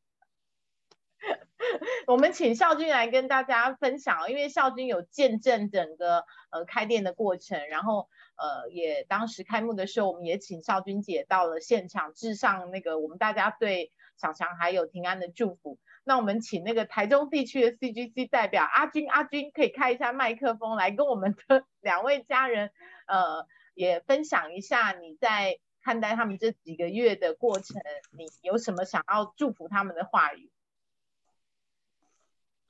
[2.11, 15.79] 我们请孝君来跟大家分享，因为孝君有见证整个呃开店的过程，然后呃也当时开幕的时候，我们也请孝君姐到了现场，致上那个我们大家对小强还有平安的祝福。
[16.03, 22.71] 那我们请那个台中地区的 CGC 代表阿军，阿军可以开一下麦克风来跟我们的 两位家人
[23.07, 25.59] 呃也分享一下你在。
[25.83, 27.81] 看待他们这几个月的过程，
[28.11, 30.51] 你有什么想要祝福他们的话语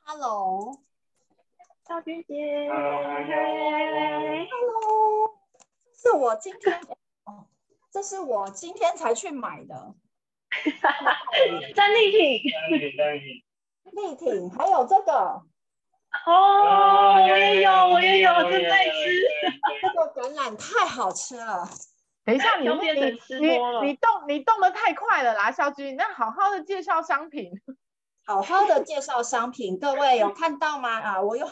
[0.03, 0.77] ？Hello，
[1.85, 3.17] 赵君姐，Hello，
[5.93, 6.79] 这是我今天，
[7.25, 7.47] 哦，
[7.91, 9.95] 这是我今天才去买的，
[11.75, 12.41] 战利品，
[13.91, 15.43] 立挺，还有这个，
[16.25, 18.91] 哦，我也有，我也有，正在吃，
[19.81, 21.67] 这个橄榄太好吃了。
[22.23, 22.91] 等一下，你你
[23.39, 27.51] 你你动你动的太快了啦，小菊，那好好的介绍商品，
[28.35, 31.01] 好好的介绍商品，各位有看到吗？
[31.01, 31.51] 啊，我有，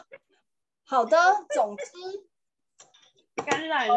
[0.85, 1.17] 好的，
[1.53, 1.83] 总之，
[3.43, 3.89] 感染，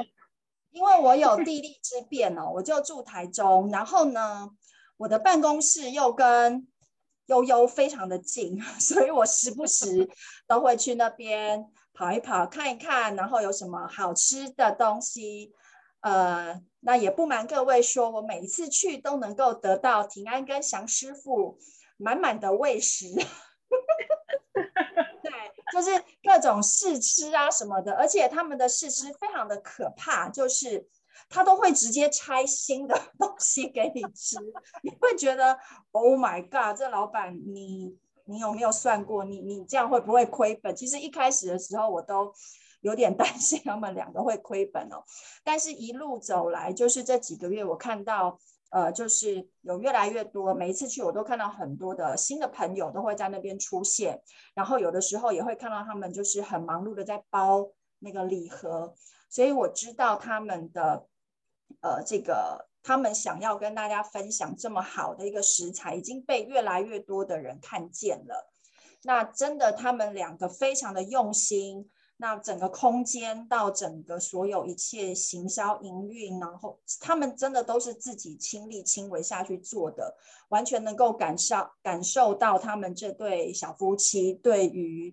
[0.71, 4.51] 因为我有地利之便哦，我就住台中，然后呢，
[4.97, 6.67] 我的办公室又跟
[7.27, 10.11] 悠悠非常的近， 所以我时不时
[10.49, 11.65] 都会去那边
[11.95, 15.53] 跑一跑，看一看，然后有什么好吃的东西。
[16.01, 21.61] 呃，那也不瞒各位说，我每一次去都能够得到平安跟祥师傅
[21.97, 23.07] 满满的喂食，
[25.23, 25.33] 对，
[25.73, 25.91] 就是
[26.23, 30.89] 各种试吃啊什么的，而且他们的试吃非常的可怕，就是
[31.29, 34.37] 他都会直接拆新的东西给你吃，
[34.83, 35.59] 你会觉得
[35.91, 40.75] Oh my God，这老板你你有没有算过，你你这样会不会亏本？
[40.77, 42.33] 其实一开始的时候我都。
[42.83, 45.05] 有点担心他们两个会亏本哦，
[45.45, 48.41] 但是一路走来，就是这几个月，我看到，
[48.73, 54.23] 呃，就是有越来越多，每一次去我都看到很多的新的朋友都会在那边出现，
[54.55, 57.69] 然后有的时候也会看到他们就是很忙碌的在包
[57.99, 58.95] 那个礼盒，
[59.29, 61.07] 所以我知道他们的，
[61.83, 68.51] 呃，这个他们想要跟大家分享这么好的一个食材，已经被越来越多的人看见了，
[69.03, 71.91] 那真的他们两个非常的用心。
[72.23, 80.17] 那整个空间到整个所有一切行销营运，然后他们真的都是自己亲力亲为下去做的，
[80.49, 85.13] 完全能够感受感受到他们这对小夫妻对于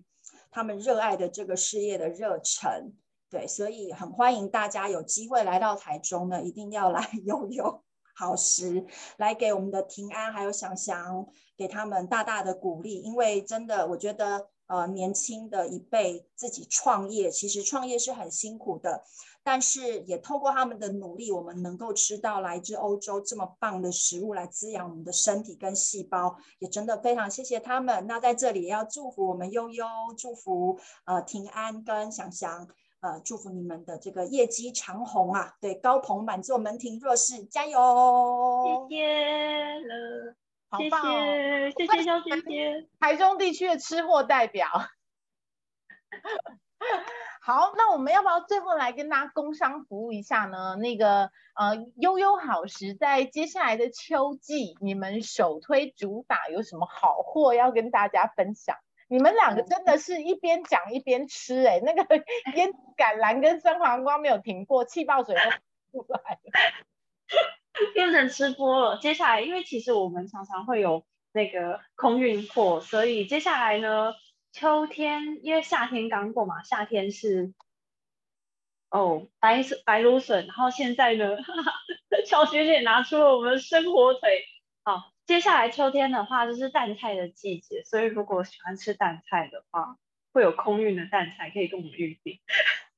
[0.52, 2.92] 他们热爱的这个事业的热忱。
[3.28, 7.82] 对，所以很欢迎大家有机会来到台中呢，一定要来悠悠
[8.14, 8.86] 好时，
[9.16, 14.48] 来给我们的平安还有想想给他们大大的鼓励，因为真的我觉得。
[14.70, 19.02] 呃，年轻的一辈自己创业，其实创业是很辛苦的，
[19.42, 28.06] 但是也透过他们的努力，我们能够吃到来自欧洲这么棒的食物来滋养我们的身体跟细胞，也真的非常谢谢他们。
[28.06, 29.84] 那在这里也要祝福我们悠悠，
[30.16, 32.68] 祝福呃平安跟祥祥，
[33.00, 38.86] 呃祝福你们的这个业绩长虹啊，对高朋满座，门庭若市，加油！
[38.88, 39.04] 谢谢
[39.80, 40.36] 了。
[40.78, 44.68] 谢谢谢谢肖姐姐， 台中地区的吃货代表。
[47.42, 50.76] 好，那我们要不要最后来跟大家工商服务一下呢？
[50.76, 58.76] 那个呃，悠悠好时在接下来的秋季，你们首推主打有什么好货要跟大家分享？
[59.08, 62.16] 你们两个真的是一边讲一边吃，哎，那个
[62.54, 65.40] 腌橄榄跟生黄瓜没有停过，气泡水都
[66.02, 66.38] 出来
[68.28, 68.98] 吃播了。
[68.98, 74.12] 接下来，因为其实我们常常会有那个空运货，所以接下来呢，
[74.52, 77.54] 秋天因为夏天刚过嘛，夏天是
[78.90, 81.36] 哦白白芦笋，然后现在呢，
[82.26, 84.44] 小学姐拿出了我们生火腿。
[84.82, 89.96] 好，接下来秋天的话就是蛋菜的季节，所以如果喜欢吃蛋菜的话，
[90.32, 92.40] 会有空运的蛋菜可以跟我们预定。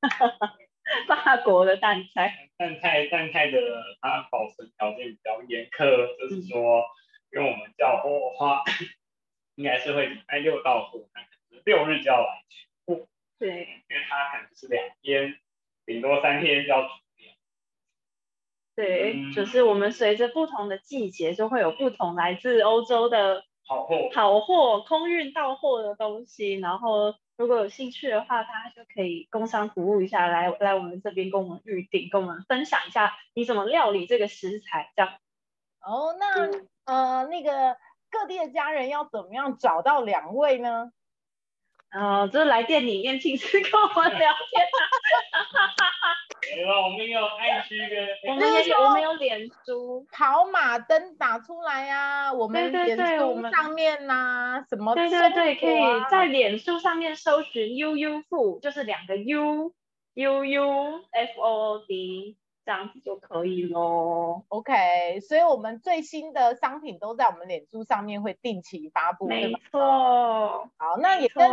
[1.06, 3.58] 法国的蛋菜，蛋菜蛋菜的
[4.00, 6.84] 它保存条件比较严苛，就是说，
[7.32, 8.62] 因为我们叫货的话，
[9.56, 13.06] 应该是会礼拜六到货，那可能六日就要来取货。
[13.38, 13.48] 对，
[13.88, 15.38] 因为它可能是两天，
[15.86, 16.88] 顶多三天就要。
[18.74, 19.32] 对，嗯。
[19.32, 26.54] 就是我们随着不同的季节，就会有不同来自欧洲的好货，好货、空运到货的东西。
[26.54, 35.14] 然后如果有兴趣的话，大家就可以工商服务一下，来来我们这边跟我们预定，跟我们分享一下你怎么料理这个食材，这样。
[35.80, 36.50] 哦，那
[36.84, 37.76] 呃那个
[38.10, 40.92] 各地的家人要怎么样找到两位呢？
[41.92, 44.66] 呃，就是来店里面亲自跟我们聊天
[46.58, 55.80] 有了，我们有爱区跟我们也有我们有脸书，跑马灯打出来呀、我们脸书对我们上面呐、什么对对对，可以
[56.10, 59.72] 在脸书上面搜寻 UU 富，就是两个 U
[60.14, 64.44] U U F O O D，这样子就可以喽。
[64.48, 69.58] OK，所以我们最新的商品都在我们脸书上面会定期发布，对没吗？
[69.70, 71.50] 错，好，那也跟。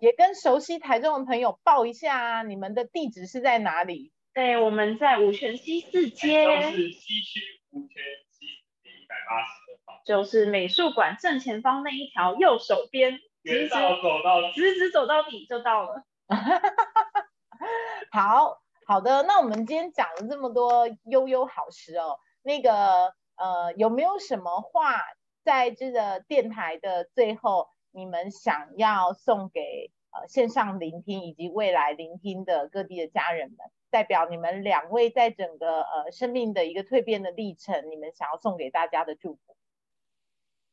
[0.00, 4.12] 也跟熟悉台中的朋友报一下啊，你们的地址是在哪里？
[4.34, 7.40] 对，我们在五泉西四都街，是西区
[7.70, 8.46] 五泉西
[8.82, 13.78] 一百八十二号，就是美术馆正前方那一条右手边，直直走
[14.24, 16.04] 到直直走到底就到了。
[18.10, 18.61] 好
[18.92, 25.00] 好的，那我们今天讲了这么多悠悠好食哦，那个呃有没有什么话
[25.42, 33.56] 在这个电台的最后，你们想要送给呃线上聆听以及未来聆听的各地的家人们？
[33.88, 39.56] 代表你们两位在整个呃生命的一个蜕变的历程，你们想要送给大家的祝福。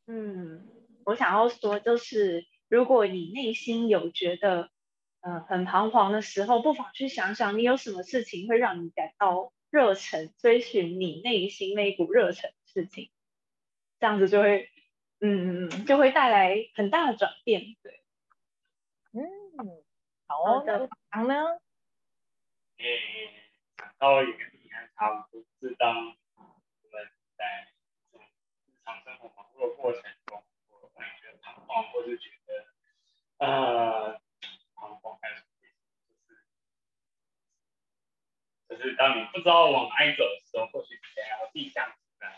[0.08, 0.68] 嗯，
[1.06, 4.70] 我想要说就是，如果你内心有觉得
[5.22, 13.12] 呃很彷徨的时候，不妨去想想，你有什么事情会让你感到热忱，追寻你内心那一股热忱的事情，
[14.00, 14.70] 这样子就会
[15.20, 17.76] 嗯就会带来很大的转变。
[17.84, 18.04] 对，
[19.12, 19.84] 嗯，
[20.28, 21.60] 好的那唐呢？
[22.78, 23.00] 诶，
[23.78, 26.42] 想到也跟你看差不多，是当我
[26.90, 27.68] 们在
[28.14, 34.19] 日常生活忙碌的过程中，我会觉得彷徨，或是觉得呃
[34.80, 36.42] 彷徨，还是就是
[38.70, 42.32] 就是当你不知道往哪里走的时候，或许你想要定向指南，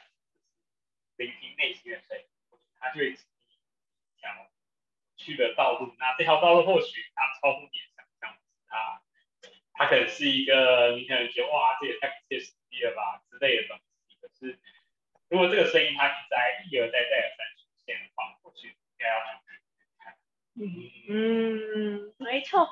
[1.18, 4.52] 就是聆听内心的声音，或许它就会指引你想要
[5.18, 5.96] 去的道路。
[6.00, 9.04] 那这条道路或许它超乎你的想象，它
[9.74, 13.78] 它可能是一个你可能觉得哇，这也太不切实际了吧之类的东
[14.08, 14.18] 西。
[14.22, 14.60] 可是
[15.30, 19.51] 如果这个声音它一直在一而再再而三出现的话，或许应该要去。
[20.64, 22.68] 嗯，没错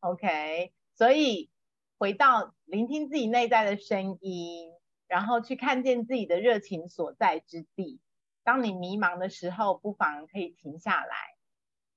[0.00, 1.50] ，OK，所以
[1.96, 4.70] 回到聆听自己内在的声音，
[5.08, 8.00] 然后去看见自己的热情所在之地。
[8.42, 11.16] 当你迷茫的时候，不妨可以停下来，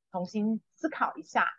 [0.10, 1.50] 重新思考一下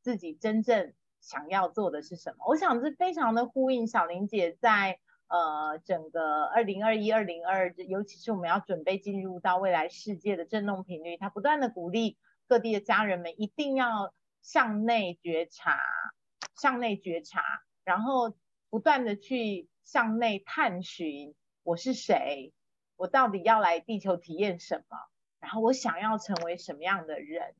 [0.00, 2.46] 自己真正想要做的是什么。
[2.48, 4.98] 我想这非常的呼应小玲姐在
[5.28, 12.16] 呃整个二零二一、二零二，尤其是我们要准备进入到未来世界的振动频率，她不断的鼓励
[12.48, 15.78] 各地的家人们一定要向内觉察，
[16.60, 17.42] 向内觉察，
[17.84, 18.34] 然后
[18.70, 22.52] 不断的去向内探寻我是谁，
[22.96, 24.98] 我到底要来地球体验什么，
[25.40, 27.54] 然后我想要成为什么样的人，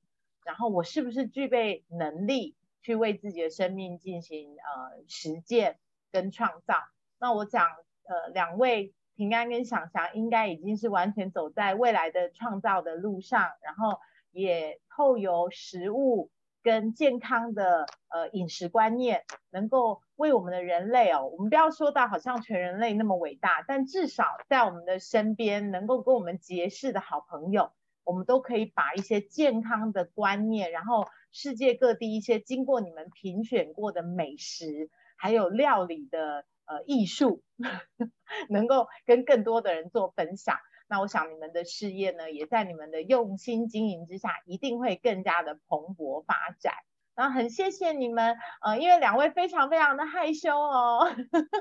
[0.44, 5.78] 然后我是不是具备能力去为自己的生命进行呃实践
[6.10, 6.74] 跟创造。
[7.18, 7.68] 那我讲
[8.04, 14.00] 呃两位平安跟想翔应该已经是完全走在未来的创造的路上，然后
[14.32, 16.30] 也透由食物
[16.62, 27.72] 跟健康的呃饮食观念，能够为我们的人类哦，我们不要说到好像全人类那么伟大，但至少在我们的身边能够跟我们结识的好朋友，
[28.04, 37.42] 我们都可以把一些健康的观念，然后世界各地一些经过你们评选过的美食，还有料理的呃艺术，
[38.48, 40.56] 能够跟更多的人做分享。
[40.92, 46.74] 那我想你们的事业呢，也在你们的用心经营之下，一定会更加的蓬勃发展。
[47.14, 51.08] 然后很谢谢你们，呃，因为两位非常非常的害羞哦，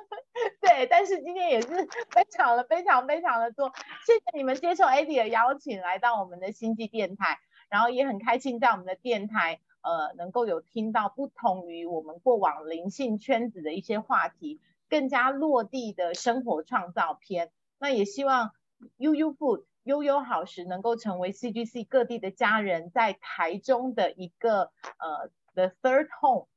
[0.59, 1.67] 对，但是今天也是
[2.09, 3.71] 非常的非常非常的多，
[4.05, 14.59] 谢谢你们接受 AD 的邀请来到我们的星际电台，然后也很开心在我们的电台，呃，能够有听到不同于我们过往灵性圈子的一些话题，
[14.89, 17.49] 更加落地的生活创造篇。
[17.79, 18.51] 那也希望
[18.97, 26.47] 悠悠富悠悠好食能够成为 CGC 各地的家人在台中的一个呃 The Third Home，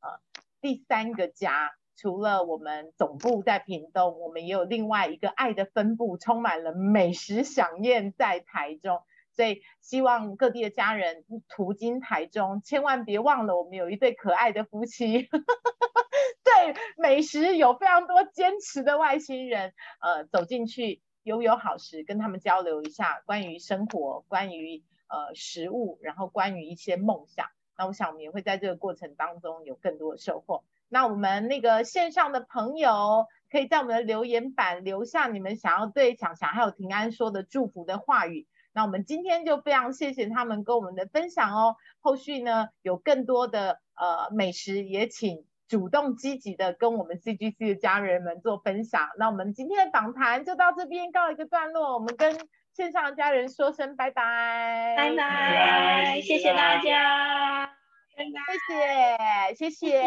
[0.00, 0.20] 呃
[0.60, 1.72] 第三个家。
[1.94, 9.02] 除了我们总部在屏东，我们也有另外一个爱的分部，充满了美食飨宴在台中。
[9.36, 15.28] 所以希望各地的家人途经台中，千万别忘了我们有一对可爱的夫妻。
[16.42, 27.46] 对，美食有非常多坚持的外星人，呃，走进去悠悠好食，跟他们交流一下关于生活，关于呃食物，然后关于一些梦想。
[27.76, 30.64] 那我想我们也会在这个过程当中有更多的收获。
[30.88, 38.46] 那我们那个线上的朋友，可以在我们的留言板留下你们想要对强强还有平安说的祝福的话语。
[38.74, 41.76] 那我们今天就非常谢谢他们跟我们的分享哦。
[42.00, 49.08] 后续呢有更多的呃美食，也请主动积极的跟我们 CGC 的家人们做分享。
[49.18, 52.36] 那我们今天的访谈就到这边告一个段落，我们跟
[52.74, 57.74] 线上的家人说声拜拜，拜拜，谢谢大家。
[58.14, 58.22] 谢
[58.68, 60.02] 谢，谢谢，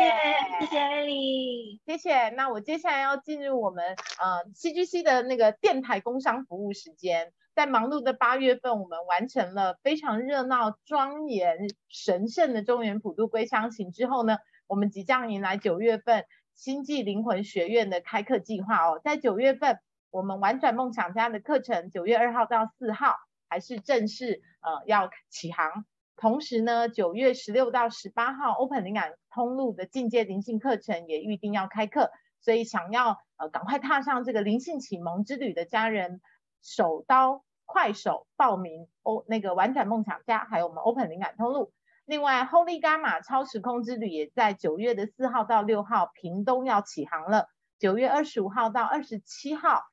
[0.59, 2.29] 谢谢艾莉，谢谢。
[2.29, 3.83] 那我接下来要进入我们
[4.19, 7.33] 呃 CGC 的那个电台工商服务时间。
[7.55, 11.57] 在忙碌的八月份，我们完成了非常热闹、庄严、
[11.87, 14.37] 神圣的中原普渡归乡行之后呢，
[14.67, 18.99] 我们即将迎来九月份星际灵魂学院的开课计划哦。
[19.03, 23.15] 在九月份，我们玩转梦想家的课程，九月二号到四号
[23.47, 25.85] 还是正式呃要起航。
[26.17, 32.09] 同时呢，九月十六到十八号，Open 灵感通路的进阶灵性课程也预定要开课，
[32.39, 36.21] 所以想要呃赶快踏上这个灵性启蒙之旅的家人，
[36.61, 41.73] 手刀快手报名哦，那个玩转梦想家，还有我们 Open 灵感通路。
[42.05, 47.49] 另外，Holy Gamma 超时空之旅也在九月的四号到六号，屏东要起航了。
[47.79, 49.83] 九月二十五号到二十七号，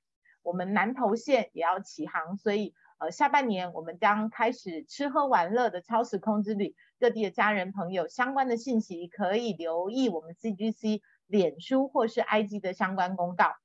[0.43, 2.75] 我们南投县也要起航，所以。
[2.99, 13.57] 呃，下半年我们将开始吃喝玩乐的超时空之旅，各地的家人朋友相关的信息可以留意我们 CGC 脸书或是 IG 的相关公告。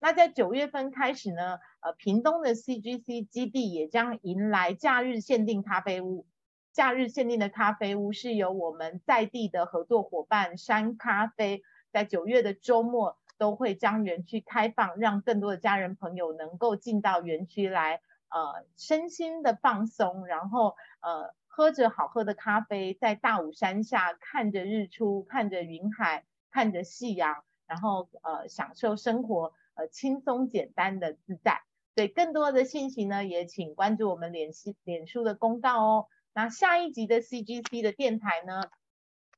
[0.00, 6.26] 那在九月份开始呢，呃，屏东的 CGC 基地也将迎来假日限定咖啡屋。
[6.72, 11.62] 假日限定的咖啡屋是由我们在地的合作伙伴山咖啡，
[11.92, 18.00] 在九月的周末都会将园区开放，让更多的家人朋友能够进到园区来。
[18.32, 31.62] 呃，身心的放松，然后呃，喝着好喝的咖啡，在大武山下看着日出，看着云海，看着夕阳，然后呃，享受生活，呃，轻松简单的自在。
[31.96, 36.06] 对更多的信息呢，也请关注我们脸书脸书的公告哦。
[36.42, 38.62] 那下一集的 CGC 的电台呢，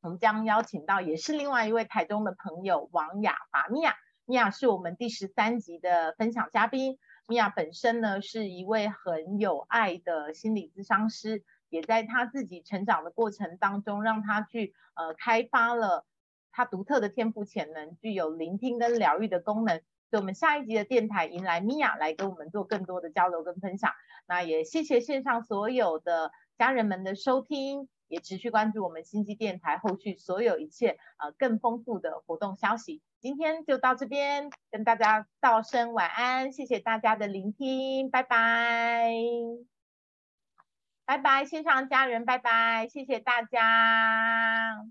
[0.03, 7.01] 我们将邀请到也是另外一位台中的朋友王雅华米娅，米娅是我们第十三集的分享嘉宾。
[7.27, 16.07] 米娅本身呢是一位很有爱的心理咨商师，也在他自己成长的过程当中，让他去呃开发了
[16.53, 19.83] 他独特的天赋潜能，具有聆听跟疗愈的功能。
[20.09, 23.91] 所以，我们下一集的电台迎来米娅来跟我们做更多的交流跟分享。
[24.29, 26.31] 那也谢谢线上所有的
[26.63, 33.03] 家人们的收听也持续关注我们新机电台后续所有一切呃更丰富的活动消息。
[33.19, 36.53] 今天就到这边，跟大家道声晚安。
[36.53, 39.13] 谢谢大家的聆听，拜拜，
[41.05, 44.85] 拜拜，线上家人，拜拜，谢谢大家。